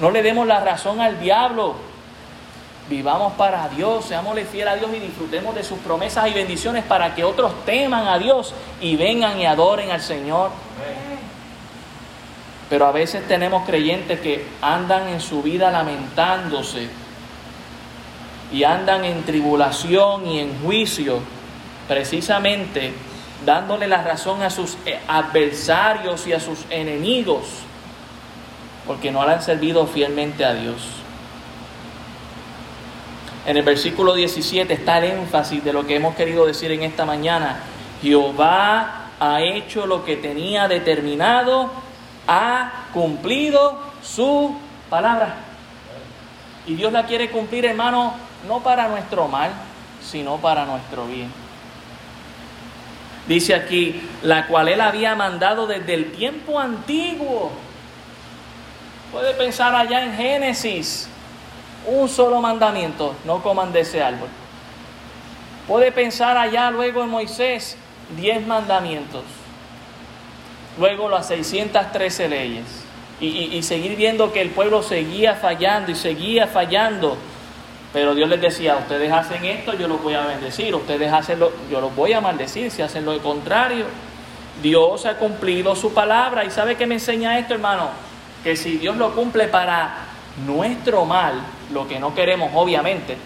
[0.00, 1.74] no le demos la razón al diablo.
[2.88, 7.16] Vivamos para Dios, seámosle fiel a Dios y disfrutemos de sus promesas y bendiciones para
[7.16, 10.50] que otros teman a Dios y vengan y adoren al Señor.
[12.70, 16.88] Pero a veces tenemos creyentes que andan en su vida lamentándose
[18.52, 21.18] y andan en tribulación y en juicio,
[21.88, 22.92] precisamente
[23.44, 27.44] dándole la razón a sus eh, adversarios y a sus enemigos,
[28.86, 30.95] porque no le han servido fielmente a Dios.
[33.46, 37.04] En el versículo 17 está el énfasis de lo que hemos querido decir en esta
[37.04, 37.60] mañana.
[38.02, 41.70] Jehová ha hecho lo que tenía determinado,
[42.26, 44.52] ha cumplido su
[44.90, 45.36] palabra.
[46.66, 48.14] Y Dios la quiere cumplir, hermano,
[48.48, 49.52] no para nuestro mal,
[50.02, 51.32] sino para nuestro bien.
[53.28, 57.52] Dice aquí, la cual él había mandado desde el tiempo antiguo.
[59.12, 61.08] Puede pensar allá en Génesis,
[61.86, 64.28] un solo mandamiento, no coman de ese árbol.
[65.66, 67.76] Puede pensar allá luego en Moisés,
[68.16, 69.24] diez mandamientos.
[70.78, 72.64] Luego las 613 leyes.
[73.18, 77.16] Y, seguir viendo que el pueblo seguía fallando y seguía fallando
[77.96, 81.50] pero Dios les decía, ustedes hacen esto, yo los voy a bendecir, ustedes hacen lo,
[81.70, 83.86] yo los voy a maldecir si hacen lo contrario.
[84.62, 87.88] Dios ha cumplido su palabra y sabe que me enseña esto, hermano,
[88.44, 89.96] que si Dios lo cumple para
[90.44, 91.40] nuestro mal,
[91.72, 93.16] lo que no queremos obviamente,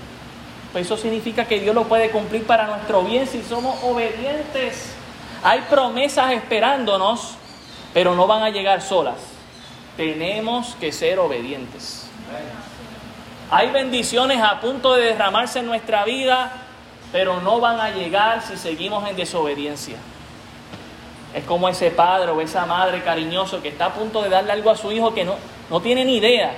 [0.72, 4.94] pues eso significa que Dios lo puede cumplir para nuestro bien si somos obedientes.
[5.42, 7.35] Hay promesas esperándonos,
[7.92, 9.16] pero no van a llegar solas.
[9.96, 12.07] Tenemos que ser obedientes.
[13.50, 16.53] Hay bendiciones a punto de derramarse en nuestra vida,
[17.11, 19.96] pero no van a llegar si seguimos en desobediencia.
[21.35, 24.70] Es como ese padre o esa madre cariñoso que está a punto de darle algo
[24.70, 25.35] a su hijo que no,
[25.68, 26.53] no tiene ni idea.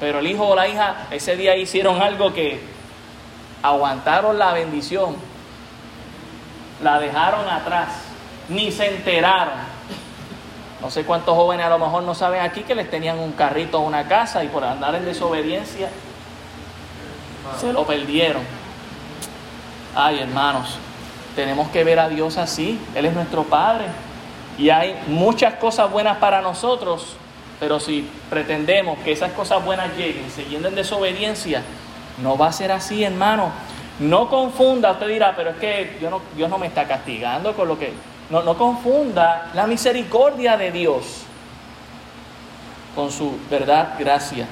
[0.00, 2.60] Pero el hijo o la hija ese día hicieron algo que
[3.62, 5.16] aguantaron la bendición,
[6.82, 7.88] la dejaron atrás,
[8.48, 9.54] ni se enteraron.
[10.80, 13.80] No sé cuántos jóvenes a lo mejor no saben aquí que les tenían un carrito
[13.80, 15.88] o una casa y por andar en desobediencia
[17.58, 18.42] se lo perdieron.
[19.94, 20.78] Ay, hermanos,
[21.34, 22.80] tenemos que ver a Dios así.
[22.94, 23.86] Él es nuestro Padre.
[24.58, 27.16] Y hay muchas cosas buenas para nosotros,
[27.60, 31.62] pero si pretendemos que esas cosas buenas lleguen siguiendo en desobediencia,
[32.22, 33.50] no va a ser así, hermano.
[33.98, 37.66] No confunda, usted dirá, pero es que Dios no, Dios no me está castigando con
[37.66, 37.92] lo que
[38.30, 41.24] no, no confunda la misericordia de Dios
[42.94, 44.46] con su verdad, gracia.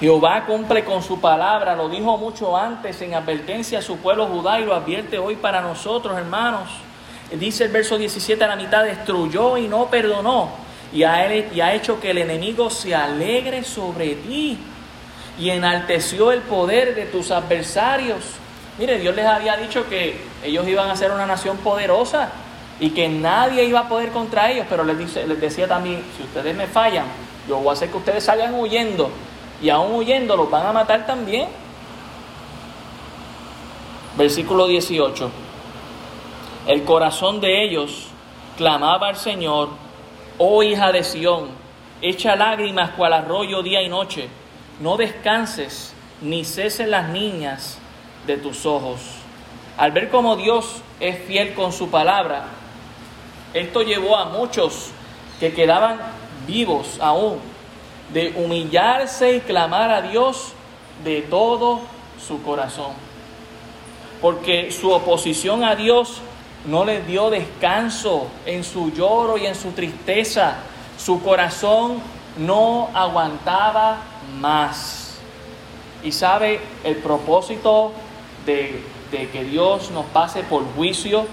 [0.00, 4.60] Jehová cumple con su palabra, lo dijo mucho antes en advertencia a su pueblo Judá
[4.60, 6.68] y lo advierte hoy para nosotros, hermanos.
[7.32, 10.50] Dice el verso 17 a la mitad, destruyó y no perdonó
[10.92, 14.58] y ha, y ha hecho que el enemigo se alegre sobre ti
[15.38, 18.24] y enalteció el poder de tus adversarios.
[18.78, 22.30] Mire, Dios les había dicho que ellos iban a ser una nación poderosa
[22.80, 26.22] y que nadie iba a poder contra ellos, pero les, dice, les decía también, si
[26.22, 27.06] ustedes me fallan,
[27.48, 29.10] yo voy a hacer que ustedes salgan huyendo
[29.60, 31.48] y aún huyendo los van a matar también.
[34.16, 35.30] Versículo 18.
[36.68, 38.08] El corazón de ellos
[38.58, 39.70] clamaba al Señor,
[40.36, 41.48] oh hija de Sión,
[42.02, 44.28] echa lágrimas cual arroyo día y noche,
[44.78, 47.78] no descanses ni cesen las niñas
[48.26, 49.00] de tus ojos.
[49.78, 52.48] Al ver cómo Dios es fiel con su palabra,
[53.54, 54.90] esto llevó a muchos
[55.40, 55.98] que quedaban
[56.46, 57.38] vivos aún
[58.12, 60.52] de humillarse y clamar a Dios
[61.02, 61.80] de todo
[62.20, 62.92] su corazón.
[64.20, 66.20] Porque su oposición a Dios
[66.66, 70.56] no les dio descanso en su lloro y en su tristeza.
[70.98, 72.00] Su corazón
[72.38, 73.98] no aguantaba
[74.38, 75.18] más.
[76.02, 77.92] Y sabe, el propósito
[78.46, 81.26] de, que Dios nos pase por juicio,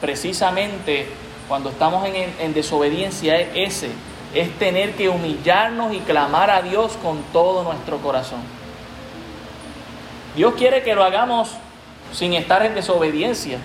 [0.00, 1.08] precisamente
[1.48, 3.90] cuando estamos en, en desobediencia, es ese,
[4.34, 8.40] es tener que humillarnos y clamar a Dios con todo nuestro corazón.
[10.36, 11.50] Dios quiere que lo hagamos
[12.12, 13.58] sin estar en desobediencia,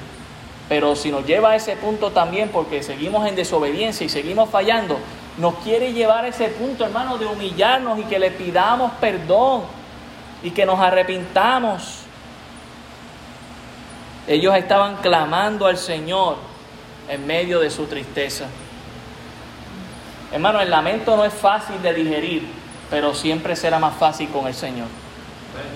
[0.69, 4.97] pero si nos lleva a ese punto también, porque seguimos en desobediencia y seguimos fallando,
[5.37, 9.63] nos quiere llevar a ese punto, hermano, de humillarnos y que le pidamos perdón
[10.43, 12.03] y que nos arrepintamos
[14.27, 16.37] ellos estaban clamando al Señor
[17.09, 18.45] en medio de su tristeza.
[20.31, 22.47] Hermano, el lamento no es fácil de digerir,
[22.89, 24.87] pero siempre será más fácil con el Señor.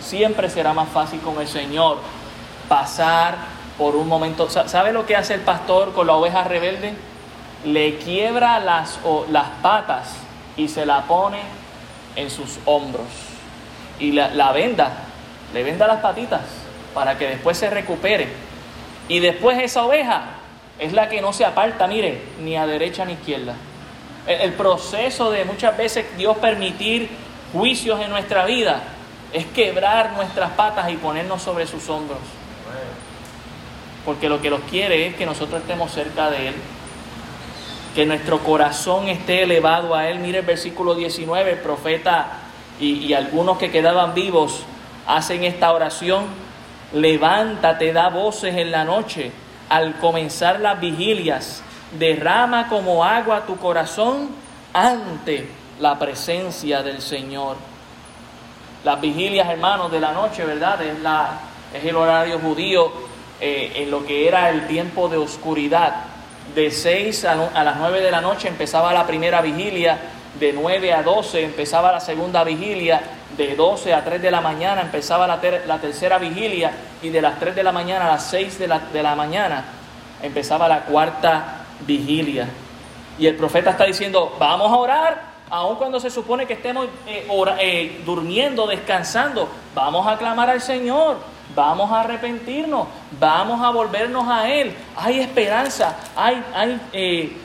[0.02, 2.00] Siempre será más fácil con el Señor
[2.69, 3.36] pasar
[3.78, 4.50] por un momento.
[4.50, 6.94] ¿Sabe lo que hace el pastor con la oveja rebelde?
[7.66, 10.13] Le quiebra las, las patas
[10.56, 11.40] y se la pone
[12.16, 13.08] en sus hombros.
[14.00, 14.92] Y la, la venda,
[15.54, 16.42] le venda las patitas
[16.94, 18.28] para que después se recupere.
[19.08, 20.24] Y después esa oveja
[20.80, 23.56] es la que no se aparta, mire, ni a derecha ni a izquierda.
[24.28, 27.10] El proceso de muchas veces Dios permitir
[27.54, 28.82] juicios en nuestra vida
[29.32, 32.20] es quebrar nuestras patas y ponernos sobre sus hombros.
[34.08, 36.56] Porque lo que los quiere es que nosotros estemos cerca de Él,
[37.93, 40.20] que nuestro corazón esté elevado a Él.
[40.20, 42.28] Mire el versículo 19, el profeta
[42.80, 44.62] y, algunos que quedaban vivos
[45.06, 46.24] hacen esta oración.
[46.93, 49.30] Levántate, da voces en la noche
[49.67, 54.30] al comenzar las vigilias derrama como agua tu corazón
[54.72, 55.50] ante
[55.82, 57.58] la presencia del Señor.
[58.86, 60.82] Las vigilias, hermanos, de la noche, ¿verdad?
[60.82, 61.39] Es, la,
[61.74, 65.95] es el horario judío eh, en lo que era el tiempo de oscuridad.
[66.56, 70.00] De 6 a, las 9 de la noche empezaba la primera vigilia,
[70.39, 73.02] de 9 a 12 empezaba la segunda vigilia,
[73.36, 76.71] de 12 a 3 de la mañana empezaba la, tercera vigilia
[77.02, 79.65] y de las 3 de la mañana a las 6 de la, de la mañana
[80.21, 82.47] empezaba la cuarta vigilia.
[83.19, 87.28] Y el profeta está diciendo, vamos a orar, aun cuando se supone que estemos eh,
[87.60, 91.17] eh, durmiendo, descansando, vamos a clamar al Señor,
[91.58, 92.88] vamos a arrepentirnos,
[93.20, 94.76] vamos a volvernos a Él.
[94.96, 97.36] Hay esperanza, hay, hay, eh,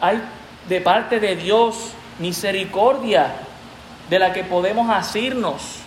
[0.00, 0.22] hay
[0.68, 3.32] de parte de Dios misericordia
[4.08, 5.80] de la que podemos asirnos.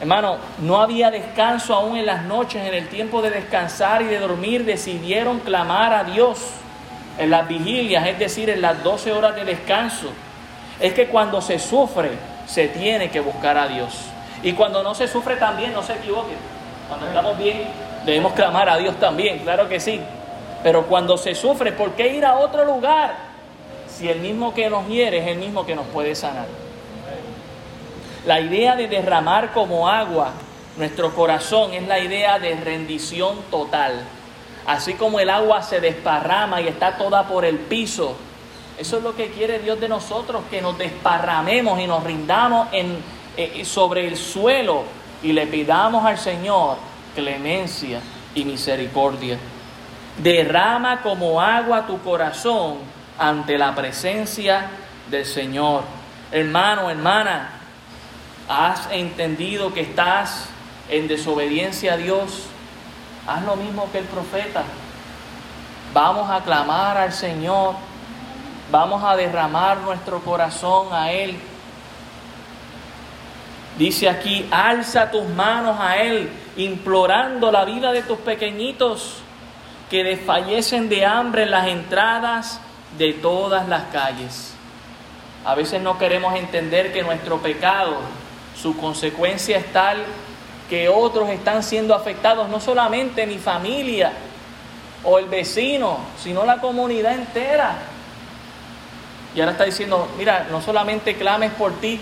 [0.00, 4.18] Hermano, no había descanso aún en las noches, en el tiempo de descansar y de
[4.18, 6.40] dormir, decidieron clamar a Dios
[7.18, 10.08] en las vigilias, es decir, en las 12 horas de descanso.
[10.80, 12.10] Es que cuando se sufre,
[12.48, 14.11] se tiene que buscar a Dios.
[14.42, 16.36] Y cuando no se sufre también, no se equivoquen.
[16.88, 17.62] Cuando estamos bien,
[18.04, 20.00] debemos clamar a Dios también, claro que sí.
[20.62, 23.14] Pero cuando se sufre, ¿por qué ir a otro lugar?
[23.88, 26.46] Si el mismo que nos hiere es el mismo que nos puede sanar.
[28.26, 30.30] La idea de derramar como agua
[30.76, 34.02] nuestro corazón es la idea de rendición total.
[34.66, 38.16] Así como el agua se desparrama y está toda por el piso,
[38.78, 42.96] eso es lo que quiere Dios de nosotros, que nos desparramemos y nos rindamos en,
[43.36, 44.84] eh, sobre el suelo
[45.22, 46.76] y le pidamos al Señor
[47.14, 48.00] clemencia
[48.34, 49.38] y misericordia.
[50.18, 52.78] Derrama como agua tu corazón
[53.18, 54.66] ante la presencia
[55.10, 55.84] del Señor.
[56.30, 57.50] Hermano, hermana,
[58.48, 60.48] has entendido que estás
[60.88, 62.44] en desobediencia a Dios,
[63.26, 64.64] haz lo mismo que el profeta.
[65.94, 67.74] Vamos a clamar al Señor,
[68.70, 71.38] vamos a derramar nuestro corazón a Él.
[73.78, 79.16] Dice aquí, alza tus manos a Él, implorando la vida de tus pequeñitos
[79.90, 82.60] que desfallecen de hambre en las entradas
[82.98, 84.54] de todas las calles.
[85.44, 87.96] A veces no queremos entender que nuestro pecado
[88.60, 89.98] su consecuencia es tal
[90.68, 94.12] que otros están siendo afectados, no solamente mi familia
[95.04, 97.76] o el vecino, sino la comunidad entera.
[99.34, 102.00] Y ahora está diciendo, mira, no solamente clames por ti,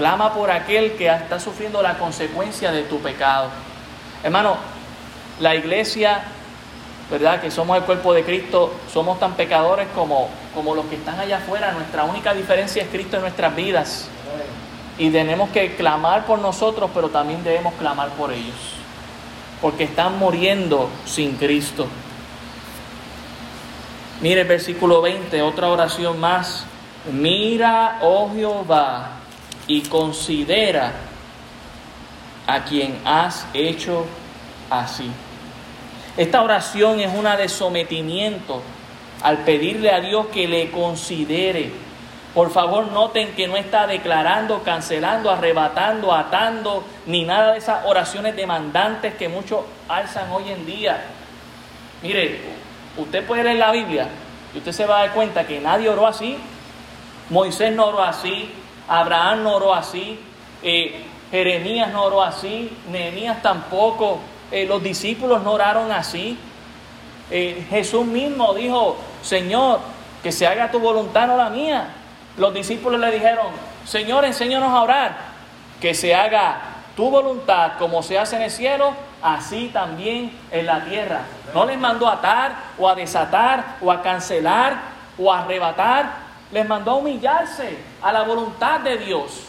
[0.00, 3.50] clama por aquel que está sufriendo la consecuencia de tu pecado.
[4.24, 4.56] Hermano,
[5.40, 6.22] la iglesia,
[7.10, 7.38] ¿verdad?
[7.42, 11.36] Que somos el cuerpo de Cristo, somos tan pecadores como, como los que están allá
[11.36, 11.72] afuera.
[11.72, 14.08] Nuestra única diferencia es Cristo en nuestras vidas.
[14.96, 18.56] Y tenemos que clamar por nosotros, pero también debemos clamar por ellos.
[19.60, 21.86] Porque están muriendo sin Cristo.
[24.22, 26.64] Mire versículo 20, otra oración más.
[27.12, 29.19] Mira, oh Jehová,
[29.70, 30.90] y considera
[32.44, 34.04] a quien has hecho
[34.68, 35.08] así.
[36.16, 38.62] Esta oración es una de sometimiento
[39.22, 41.70] al pedirle a Dios que le considere
[42.34, 48.36] por favor, noten que no está declarando, cancelando, arrebatando, atando, ni nada de esas oraciones
[48.36, 51.02] demandantes que muchos alzan hoy en día.
[52.02, 52.40] Mire,
[52.96, 54.08] usted puede leer la Biblia
[54.54, 56.38] y usted se va a dar cuenta que nadie oró así.
[57.30, 58.48] Moisés no oró así,
[58.90, 60.18] Abraham no oró así,
[60.64, 64.18] eh, Jeremías no oró así, Nehemías tampoco,
[64.50, 66.36] eh, los discípulos no oraron así.
[67.30, 69.78] Eh, Jesús mismo dijo, Señor,
[70.24, 71.88] que se haga tu voluntad, no la mía.
[72.36, 73.46] Los discípulos le dijeron,
[73.84, 75.16] Señor, enséñanos a orar,
[75.80, 76.60] que se haga
[76.96, 81.20] tu voluntad como se hace en el cielo, así también en la tierra.
[81.54, 84.78] No les mandó a atar o a desatar o a cancelar
[85.16, 89.44] o arrebatar, les mandó a humillarse a la voluntad de Dios.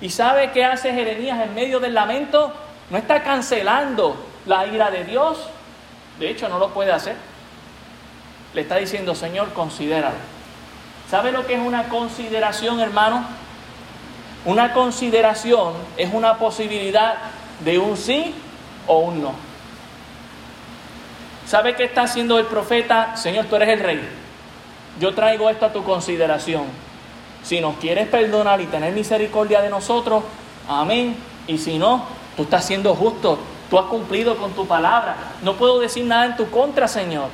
[0.00, 2.52] ¿Y sabe qué hace Jeremías en medio del lamento?
[2.90, 4.16] No está cancelando
[4.46, 5.38] la ira de Dios.
[6.18, 7.16] De hecho, no lo puede hacer.
[8.52, 10.16] Le está diciendo, Señor, considéralo.
[11.10, 13.24] ¿Sabe lo que es una consideración, hermano?
[14.44, 17.16] Una consideración es una posibilidad
[17.60, 18.34] de un sí
[18.86, 19.32] o un no.
[21.46, 23.16] ¿Sabe qué está haciendo el profeta?
[23.16, 24.23] Señor, tú eres el rey.
[25.00, 26.64] Yo traigo esto a tu consideración.
[27.42, 30.22] Si nos quieres perdonar y tener misericordia de nosotros,
[30.68, 31.16] amén.
[31.46, 32.04] Y si no,
[32.36, 33.38] tú estás siendo justo.
[33.68, 35.16] Tú has cumplido con tu palabra.
[35.42, 37.28] No puedo decir nada en tu contra, Señor.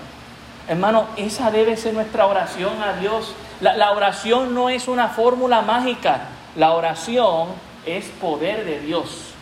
[0.68, 3.34] Hermano, esa debe ser nuestra oración a Dios.
[3.60, 6.28] La, la oración no es una fórmula mágica.
[6.56, 7.48] La oración
[7.84, 9.32] es poder de Dios.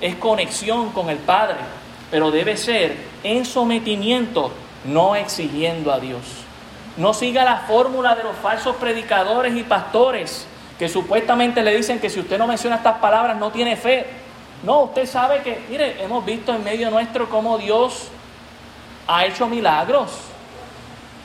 [0.00, 1.56] Es conexión con el Padre.
[2.10, 4.52] Pero debe ser en sometimiento,
[4.84, 6.43] no exigiendo a Dios.
[6.96, 10.46] No siga la fórmula de los falsos predicadores y pastores
[10.78, 14.06] que supuestamente le dicen que si usted no menciona estas palabras no tiene fe.
[14.62, 18.08] No, usted sabe que, mire, hemos visto en medio nuestro cómo Dios
[19.06, 20.10] ha hecho milagros.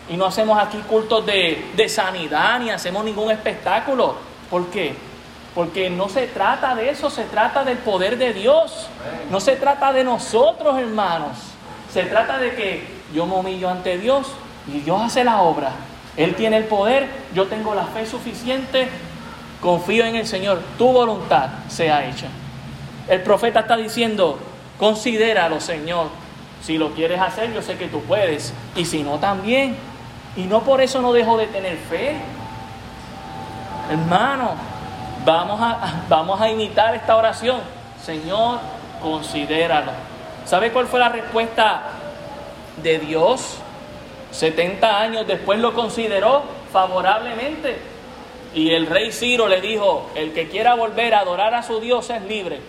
[0.10, 4.16] Y no hacemos aquí cultos de, de sanidad ni hacemos ningún espectáculo.
[4.50, 4.96] ¿Por qué?
[5.56, 8.88] Porque no se trata de eso, se trata del poder de Dios.
[9.30, 11.38] No se trata de nosotros, hermanos.
[11.92, 14.28] Se trata de que yo me humillo ante Dios
[14.74, 15.72] y Dios hace la obra.
[16.18, 18.90] Él tiene el poder, yo tengo la fe suficiente,
[19.62, 22.28] confío en el Señor, tu voluntad sea hecha.
[23.08, 24.38] El profeta está diciendo,
[24.78, 26.08] considéralo, Señor.
[26.62, 28.54] Si lo quieres hacer, yo sé que tú puedes.
[28.76, 29.76] Y si no, también.
[30.36, 32.18] Y no por eso no dejo de tener fe.
[33.90, 34.52] Hermano,
[35.26, 37.62] vamos a, vamos a imitar esta oración.
[38.04, 38.60] Señor,
[39.02, 39.92] considéralo.
[40.46, 41.82] ¿Sabe cuál fue la respuesta
[42.84, 43.60] de Dios?
[44.32, 47.78] 70 años después lo consideró favorablemente.
[48.54, 52.10] Y el rey Ciro le dijo, el que quiera volver a adorar a su Dios
[52.10, 52.60] es libre.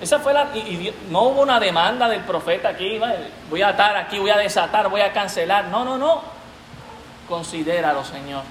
[0.00, 0.48] Esa fue la...
[0.56, 3.00] Y, no hubo una demanda del profeta aquí,
[3.48, 5.66] voy a atar aquí, voy a desatar, voy a cancelar.
[5.66, 6.22] No, no, no.
[7.28, 8.42] Considéralo, Señor.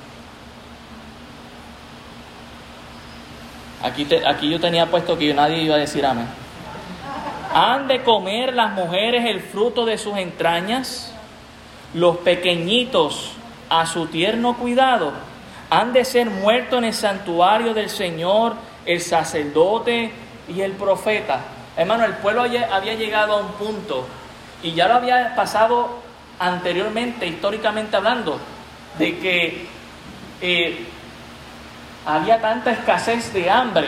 [3.84, 6.28] Aquí, aquí yo tenía puesto que nadie iba a decir amén.
[7.54, 11.14] ¿Han de comer las mujeres el fruto de sus entrañas?
[11.94, 13.34] Los pequeñitos
[13.70, 15.12] a su tierno cuidado.
[15.70, 20.12] ¿Han de ser muertos en el santuario del Señor el sacerdote
[20.48, 21.42] y el profeta?
[21.76, 24.06] Hermano, el pueblo había llegado a un punto
[24.64, 26.00] y ya lo había pasado
[26.40, 28.40] anteriormente, históricamente hablando,
[28.98, 29.68] de que
[30.42, 30.86] eh,
[32.06, 33.88] había tanta escasez de hambre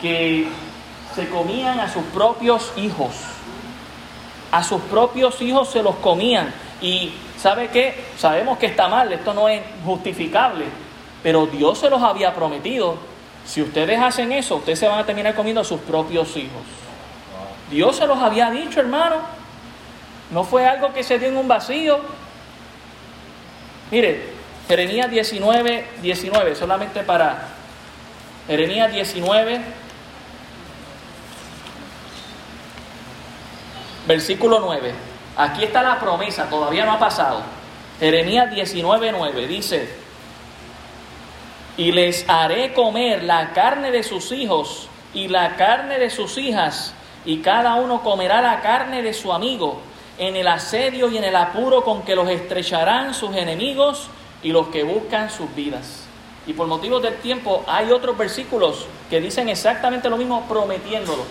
[0.00, 0.46] que
[1.14, 3.12] se comían a sus propios hijos.
[4.50, 6.52] A sus propios hijos se los comían.
[6.80, 8.04] Y ¿sabe qué?
[8.18, 10.66] Sabemos que está mal, esto no es justificable.
[11.22, 12.96] Pero Dios se los había prometido.
[13.46, 16.62] Si ustedes hacen eso, ustedes se van a terminar comiendo a sus propios hijos.
[17.70, 19.16] Dios se los había dicho, hermano.
[20.30, 22.00] No fue algo que se dio en un vacío.
[23.90, 24.22] Mire,
[24.68, 27.48] Jeremías 19, 19, solamente para
[28.46, 29.60] Jeremías 19,
[34.06, 34.92] versículo 9.
[35.36, 37.42] Aquí está la promesa, todavía no ha pasado.
[37.98, 39.88] Jeremías 19, 9 dice,
[41.76, 46.94] y les haré comer la carne de sus hijos y la carne de sus hijas,
[47.24, 49.80] y cada uno comerá la carne de su amigo,
[50.18, 54.08] en el asedio y en el apuro con que los estrecharán sus enemigos
[54.42, 56.04] y los que buscan sus vidas.
[56.46, 61.24] Y por motivos del tiempo hay otros versículos que dicen exactamente lo mismo prometiéndolo.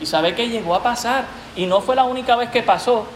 [0.00, 1.24] Y sabe que llegó a pasar.
[1.56, 3.06] Y no fue la única vez que pasó.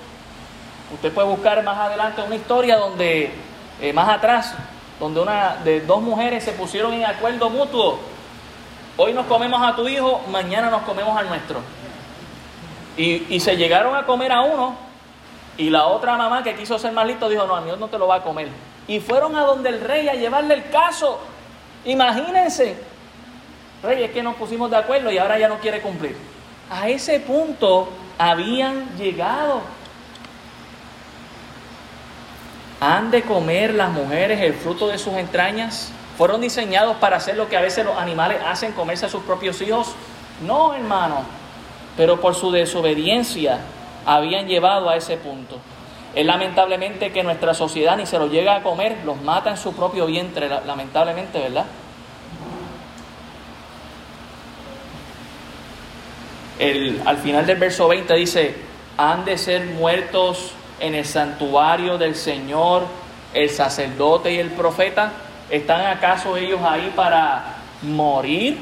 [0.95, 3.33] Usted puede buscar más adelante una historia donde,
[3.81, 4.55] eh, más atrás,
[4.99, 7.99] donde una de dos mujeres se pusieron en acuerdo mutuo.
[8.97, 11.61] Hoy nos comemos a tu hijo, mañana nos comemos al nuestro.
[12.97, 14.75] Y, y se llegaron a comer a uno
[15.57, 17.99] y la otra mamá que quiso ser más listo dijo, no, a mí no te
[17.99, 18.49] lo va a comer
[18.89, 21.21] y fueron a donde el rey a llevarle el caso.
[21.85, 22.75] Imagínense,
[23.83, 26.17] rey, es que nos pusimos de acuerdo y ahora ya no quiere cumplir.
[26.71, 27.89] A ese punto
[28.19, 29.63] habían llegado.
[32.81, 35.91] ¿Han de comer las mujeres el fruto de sus entrañas?
[36.17, 39.61] ¿Fueron diseñados para hacer lo que a veces los animales hacen, comerse a sus propios
[39.63, 39.95] hijos?
[40.47, 41.23] No, hermano.
[41.97, 43.59] Pero por su desobediencia
[44.05, 45.59] habían llevado a ese punto.
[46.15, 49.75] Es lamentablemente que nuestra sociedad ni se lo llega a comer, los mata en su
[49.75, 51.67] propio vientre, lamentablemente, ¿verdad?
[56.59, 58.55] Al final del verso 20 dice,
[58.97, 62.85] han de ser muertos en el santuario del Señor
[63.35, 65.13] el sacerdote y el profeta?
[65.51, 68.59] ¿Están acaso ellos ahí para morir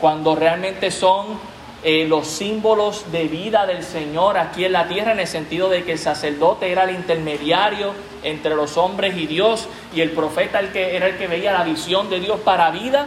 [0.00, 1.38] cuando realmente son
[1.82, 5.84] eh, los símbolos de vida del Señor aquí en la tierra en el sentido de
[5.84, 7.92] que el sacerdote era el intermediario
[8.22, 11.62] entre los hombres y Dios y el profeta el que era el que veía la
[11.62, 13.06] visión de Dios para vida?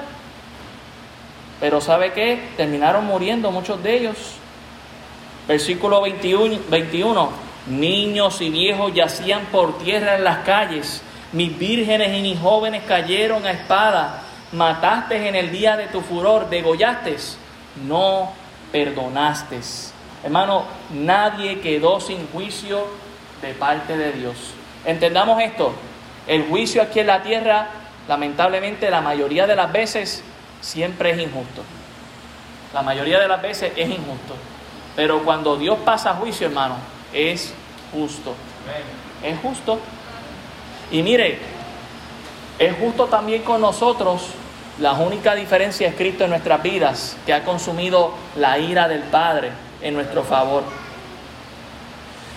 [1.60, 2.40] Pero ¿sabe qué?
[2.56, 4.18] Terminaron muriendo muchos de ellos.
[5.48, 7.30] Versículo 21, 21.
[7.68, 11.02] Niños y viejos yacían por tierra en las calles.
[11.34, 14.24] Mis vírgenes y mis jóvenes cayeron a espada.
[14.54, 17.18] Mataste en el día de tu furor, degollaste.
[17.86, 18.32] No
[18.72, 19.60] perdonaste.
[20.24, 22.88] Hermano, nadie quedó sin juicio
[23.42, 24.36] de parte de Dios.
[24.86, 25.74] Entendamos esto.
[26.28, 27.68] El juicio aquí en la tierra,
[28.08, 30.24] lamentablemente, la mayoría de las veces
[30.62, 31.64] siempre es injusto.
[32.74, 34.36] La mayoría de las veces es injusto.
[34.96, 36.76] Pero cuando Dios pasa juicio, hermano,
[37.14, 37.54] es
[37.92, 38.36] justo.
[39.24, 39.80] Es justo.
[40.92, 41.40] Y mire,
[42.58, 44.28] es justo también con nosotros.
[44.80, 49.52] La única diferencia es Cristo en nuestras vidas, que ha consumido la ira del Padre
[49.82, 50.64] en nuestro favor.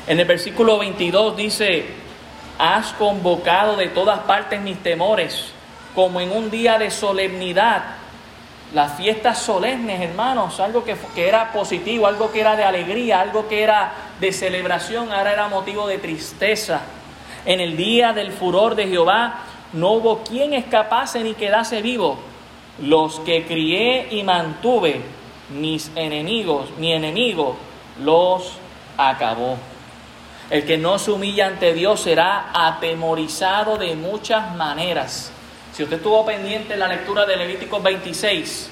[0.07, 1.87] En el versículo 22 dice,
[2.59, 5.53] has convocado de todas partes mis temores,
[5.95, 8.01] como en un día de solemnidad
[8.75, 13.62] las fiestas solemnes, hermanos, algo que, era positivo, algo que era de alegría, algo que
[13.62, 16.81] era de celebración, ahora era motivo de tristeza.
[17.45, 19.41] En el día del furor de Jehová
[19.75, 22.18] no hubo quien escapase ni quedase vivo.
[22.81, 25.03] Los que crié y mantuve,
[25.51, 27.57] mis enemigos, mi enemigo,
[28.03, 28.55] los
[28.97, 29.59] acabó.
[30.49, 35.31] El que no se humilla ante Dios será atemorizado de muchas maneras.
[35.73, 38.68] Si usted estuvo pendiente en la lectura de Levítico 26,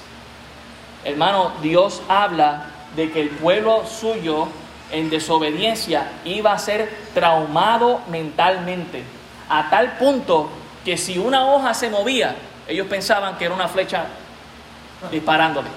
[1.03, 4.47] hermano, Dios habla de que el pueblo suyo
[4.91, 9.03] en desobediencia iba a ser traumado mentalmente,
[9.49, 10.49] a tal punto
[10.85, 12.35] que si una hoja se movía,
[12.67, 14.05] ellos pensaban que era una flecha
[15.09, 15.69] disparándole.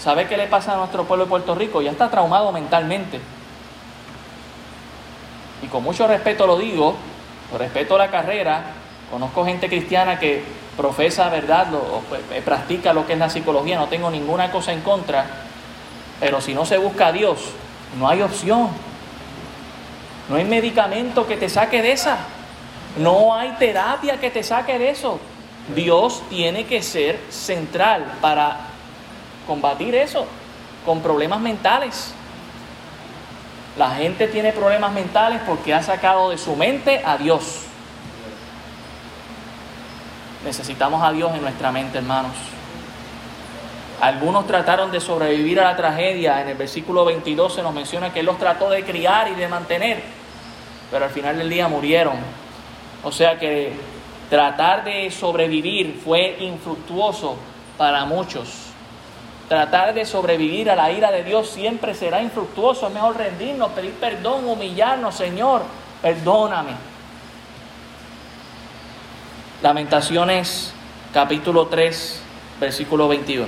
[0.00, 1.80] ¿Sabe qué le pasa a nuestro pueblo de Puerto Rico?
[1.80, 3.20] Ya está traumado mentalmente.
[5.62, 6.96] Y con mucho respeto lo digo,
[7.56, 8.64] respeto a la carrera,
[9.10, 10.42] Conozco gente cristiana que
[10.76, 14.72] profesa verdad, o pues, eh, practica lo que es la psicología, no tengo ninguna cosa
[14.72, 15.26] en contra,
[16.20, 17.38] pero si no se busca a Dios,
[17.98, 18.68] no hay opción.
[20.28, 22.16] No hay medicamento que te saque de esa.
[22.96, 25.20] No hay terapia que te saque de eso.
[25.74, 28.58] Dios tiene que ser central para
[29.46, 30.26] combatir eso
[30.84, 32.12] con problemas mentales.
[33.76, 37.62] La gente tiene problemas mentales porque ha sacado de su mente a Dios.
[40.44, 42.32] Necesitamos a Dios en nuestra mente, hermanos.
[44.00, 46.42] Algunos trataron de sobrevivir a la tragedia.
[46.42, 49.48] En el versículo 22 se nos menciona que Él los trató de criar y de
[49.48, 50.02] mantener,
[50.90, 52.16] pero al final del día murieron.
[53.02, 53.72] O sea que
[54.28, 57.36] tratar de sobrevivir fue infructuoso
[57.78, 58.48] para muchos.
[59.48, 62.88] Tratar de sobrevivir a la ira de Dios siempre será infructuoso.
[62.88, 65.62] Es mejor rendirnos, pedir perdón, humillarnos, Señor,
[66.02, 66.93] perdóname.
[69.62, 70.74] Lamentaciones
[71.12, 72.22] capítulo 3,
[72.60, 73.46] versículo 21.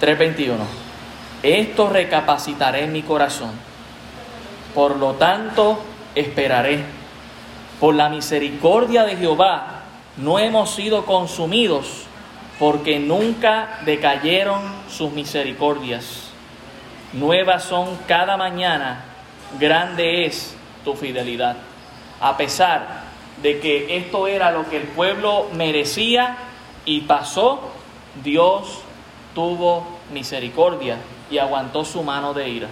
[0.00, 0.54] 3.21.
[1.42, 3.52] Esto recapacitaré en mi corazón.
[4.74, 5.78] Por lo tanto,
[6.14, 6.82] esperaré.
[7.78, 9.82] Por la misericordia de Jehová
[10.16, 12.06] no hemos sido consumidos,
[12.58, 16.30] porque nunca decayeron sus misericordias.
[17.12, 19.04] Nuevas son cada mañana,
[19.60, 21.56] grande es tu fidelidad
[22.24, 23.02] a pesar
[23.42, 26.38] de que esto era lo que el pueblo merecía
[26.86, 27.60] y pasó,
[28.24, 28.78] Dios
[29.34, 30.96] tuvo misericordia
[31.30, 32.68] y aguantó su mano de ira.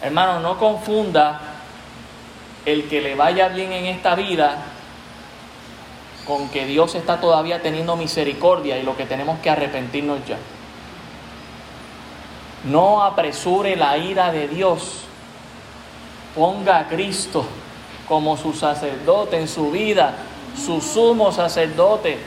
[0.00, 1.40] Hermano, no confunda
[2.64, 4.58] el que le vaya bien en esta vida
[6.24, 10.38] con que Dios está todavía teniendo misericordia y lo que tenemos que arrepentirnos ya.
[12.70, 15.00] No apresure la ira de Dios.
[16.36, 17.44] Ponga a Cristo
[18.08, 20.14] como su sacerdote en su vida,
[20.56, 22.18] su sumo sacerdote.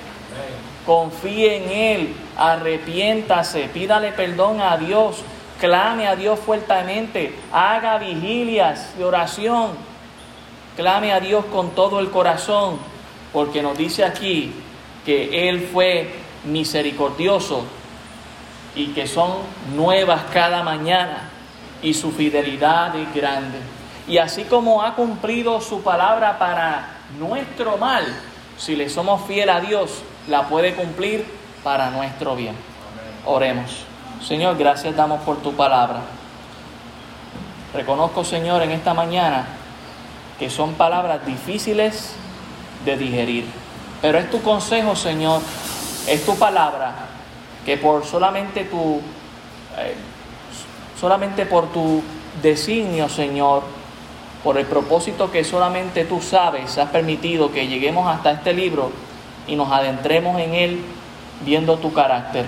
[0.86, 5.18] Confíe en Él, arrepiéntase, pídale perdón a Dios,
[5.60, 9.72] clame a Dios fuertemente, haga vigilias de oración,
[10.76, 12.78] clame a Dios con todo el corazón,
[13.34, 14.54] porque nos dice aquí
[15.06, 16.16] que Él fue
[16.46, 17.64] misericordioso
[18.76, 19.32] y que son
[19.76, 21.30] nuevas cada mañana
[21.84, 23.60] y su fidelidad es grande.
[24.08, 26.88] Y así como ha cumplido su palabra para
[27.20, 28.06] nuestro mal,
[28.58, 31.26] si le somos fiel a Dios, la puede cumplir
[31.64, 32.56] para nuestro bien.
[33.26, 33.86] Oremos.
[34.26, 36.02] Señor, gracias damos por tu palabra.
[37.74, 39.46] Reconozco, Señor, en esta mañana
[40.38, 42.14] que son palabras difíciles
[42.84, 43.46] de digerir.
[44.02, 45.42] Pero es tu consejo, Señor,
[46.08, 46.96] es tu palabra,
[47.66, 49.00] que por solamente tu,
[49.78, 49.96] eh,
[51.00, 52.02] solamente por tu
[52.42, 53.64] designio, Señor,
[54.44, 58.92] por el propósito que solamente tú sabes, has permitido que lleguemos hasta este libro
[59.48, 60.82] y nos adentremos en él
[61.46, 62.46] viendo tu carácter.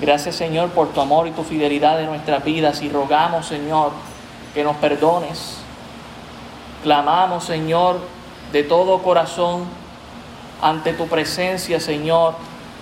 [0.00, 3.92] Gracias Señor por tu amor y tu fidelidad en nuestras vidas y rogamos Señor
[4.54, 5.58] que nos perdones.
[6.82, 8.00] Clamamos Señor
[8.52, 9.64] de todo corazón
[10.62, 12.34] ante tu presencia Señor.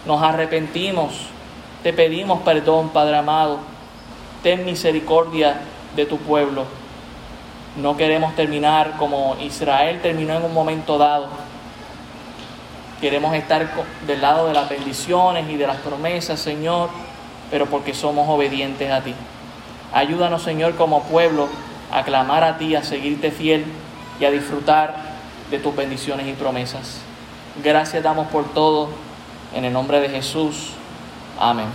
[0.06, 1.26] Nos arrepentimos.
[1.82, 3.58] Te pedimos perdón Padre amado.
[4.42, 5.60] Ten misericordia
[5.96, 6.77] de tu pueblo.
[7.80, 11.28] No queremos terminar como Israel terminó en un momento dado.
[13.00, 13.70] Queremos estar
[14.04, 16.90] del lado de las bendiciones y de las promesas, Señor,
[17.52, 19.14] pero porque somos obedientes a ti.
[19.92, 21.48] Ayúdanos, Señor, como pueblo,
[21.92, 23.64] a clamar a ti, a seguirte fiel
[24.18, 24.96] y a disfrutar
[25.48, 26.98] de tus bendiciones y promesas.
[27.62, 28.88] Gracias damos por todo.
[29.54, 30.72] En el nombre de Jesús.
[31.38, 31.68] Amén.